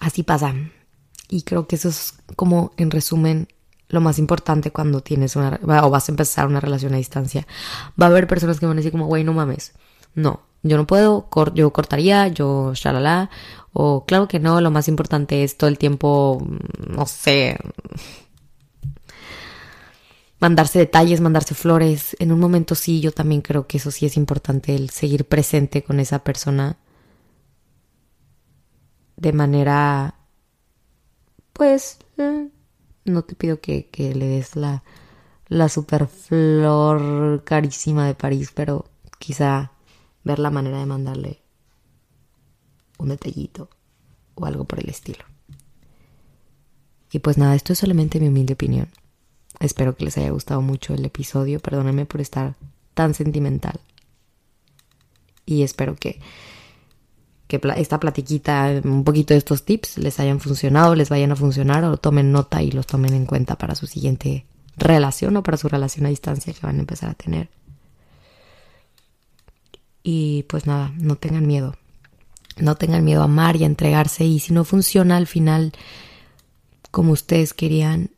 Así 0.00 0.24
pasa. 0.24 0.52
Y 1.28 1.42
creo 1.42 1.68
que 1.68 1.76
eso 1.76 1.88
es 1.90 2.14
como, 2.34 2.72
en 2.78 2.90
resumen, 2.90 3.46
lo 3.86 4.00
más 4.00 4.18
importante 4.18 4.72
cuando 4.72 5.02
tienes 5.02 5.36
una... 5.36 5.60
o 5.62 5.90
vas 5.90 6.08
a 6.08 6.12
empezar 6.12 6.48
una 6.48 6.58
relación 6.58 6.92
a 6.94 6.96
distancia. 6.96 7.46
Va 7.90 8.06
a 8.06 8.08
haber 8.08 8.26
personas 8.26 8.58
que 8.58 8.66
van 8.66 8.74
a 8.74 8.78
decir 8.78 8.90
como, 8.90 9.06
güey, 9.06 9.22
no 9.22 9.34
mames. 9.34 9.70
No, 10.16 10.42
yo 10.62 10.76
no 10.76 10.86
puedo, 10.86 11.28
yo 11.54 11.72
cortaría, 11.72 12.28
yo 12.28 12.72
shalala, 12.74 13.30
o 13.72 14.04
claro 14.04 14.28
que 14.28 14.40
no, 14.40 14.60
lo 14.60 14.70
más 14.70 14.88
importante 14.88 15.44
es 15.44 15.56
todo 15.56 15.68
el 15.68 15.78
tiempo, 15.78 16.40
mm, 16.40 16.96
no 16.96 17.06
sé, 17.06 17.58
mandarse 20.40 20.78
detalles, 20.78 21.20
mandarse 21.20 21.54
flores. 21.54 22.16
En 22.18 22.32
un 22.32 22.40
momento 22.40 22.74
sí, 22.74 23.00
yo 23.00 23.12
también 23.12 23.42
creo 23.42 23.66
que 23.66 23.78
eso 23.78 23.90
sí 23.90 24.06
es 24.06 24.16
importante, 24.16 24.74
el 24.74 24.90
seguir 24.90 25.26
presente 25.26 25.82
con 25.82 26.00
esa 26.00 26.24
persona 26.24 26.78
de 29.16 29.32
manera, 29.32 30.14
pues, 31.52 31.98
eh, 32.18 32.48
no 33.04 33.22
te 33.22 33.34
pido 33.34 33.60
que, 33.60 33.88
que 33.88 34.14
le 34.14 34.26
des 34.26 34.56
la, 34.56 34.82
la 35.48 35.68
super 35.68 36.06
flor 36.06 37.44
carísima 37.44 38.06
de 38.06 38.14
París, 38.14 38.50
pero 38.54 38.86
quizá 39.18 39.72
ver 40.24 40.38
la 40.38 40.50
manera 40.50 40.78
de 40.78 40.86
mandarle 40.86 41.42
un 42.98 43.08
detallito 43.08 43.70
o 44.34 44.46
algo 44.46 44.64
por 44.64 44.80
el 44.80 44.88
estilo. 44.88 45.24
Y 47.12 47.18
pues 47.18 47.38
nada, 47.38 47.54
esto 47.54 47.72
es 47.72 47.78
solamente 47.78 48.20
mi 48.20 48.28
humilde 48.28 48.54
opinión. 48.54 48.88
Espero 49.58 49.96
que 49.96 50.04
les 50.04 50.16
haya 50.16 50.30
gustado 50.30 50.62
mucho 50.62 50.94
el 50.94 51.04
episodio. 51.04 51.60
Perdónenme 51.60 52.06
por 52.06 52.20
estar 52.20 52.54
tan 52.94 53.14
sentimental. 53.14 53.80
Y 55.44 55.62
espero 55.62 55.96
que, 55.96 56.20
que 57.48 57.60
esta 57.76 57.98
platiquita, 57.98 58.80
un 58.84 59.02
poquito 59.04 59.34
de 59.34 59.38
estos 59.38 59.64
tips, 59.64 59.98
les 59.98 60.20
hayan 60.20 60.38
funcionado, 60.38 60.94
les 60.94 61.08
vayan 61.08 61.32
a 61.32 61.36
funcionar 61.36 61.84
o 61.84 61.96
tomen 61.96 62.30
nota 62.30 62.62
y 62.62 62.70
los 62.70 62.86
tomen 62.86 63.14
en 63.14 63.26
cuenta 63.26 63.56
para 63.56 63.74
su 63.74 63.86
siguiente 63.86 64.46
relación 64.76 65.36
o 65.36 65.42
para 65.42 65.56
su 65.56 65.68
relación 65.68 66.06
a 66.06 66.10
distancia 66.10 66.52
que 66.52 66.66
van 66.66 66.76
a 66.76 66.80
empezar 66.80 67.10
a 67.10 67.14
tener. 67.14 67.48
Y 70.02 70.44
pues 70.44 70.66
nada, 70.66 70.92
no 70.96 71.16
tengan 71.16 71.46
miedo. 71.46 71.74
No 72.56 72.76
tengan 72.76 73.04
miedo 73.04 73.22
a 73.22 73.24
amar 73.24 73.56
y 73.56 73.64
a 73.64 73.66
entregarse. 73.66 74.24
Y 74.24 74.40
si 74.40 74.52
no 74.52 74.64
funciona 74.64 75.16
al 75.16 75.26
final 75.26 75.72
como 76.90 77.12
ustedes 77.12 77.54
querían, 77.54 78.10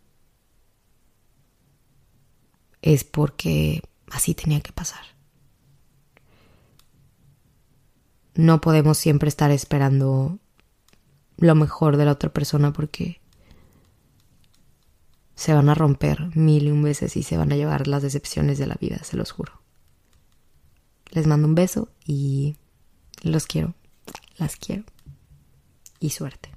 es 2.81 3.05
porque 3.05 3.83
así 4.11 4.35
tenía 4.35 4.61
que 4.61 4.73
pasar. 4.73 5.05
No 8.35 8.61
podemos 8.61 8.99
siempre 8.99 9.29
estar 9.29 9.51
esperando 9.51 10.39
lo 11.37 11.55
mejor 11.55 11.97
de 11.97 12.05
la 12.05 12.13
otra 12.13 12.33
persona 12.33 12.73
porque 12.73 13.21
se 15.35 15.53
van 15.55 15.69
a 15.69 15.75
romper 15.75 16.35
mil 16.37 16.65
y 16.65 16.71
un 16.71 16.83
veces 16.83 17.17
y 17.17 17.23
se 17.23 17.37
van 17.37 17.53
a 17.53 17.57
llevar 17.57 17.89
las 17.89 18.03
decepciones 18.03 18.59
de 18.59 18.67
la 18.67 18.77
vida, 18.77 18.99
se 19.03 19.17
los 19.17 19.33
juro. 19.33 19.62
Les 21.13 21.27
mando 21.27 21.47
un 21.47 21.55
beso 21.55 21.89
y 22.07 22.57
los 23.23 23.47
quiero, 23.47 23.75
las 24.39 24.57
quiero 24.57 24.83
y 26.01 26.11
suerte. 26.11 26.51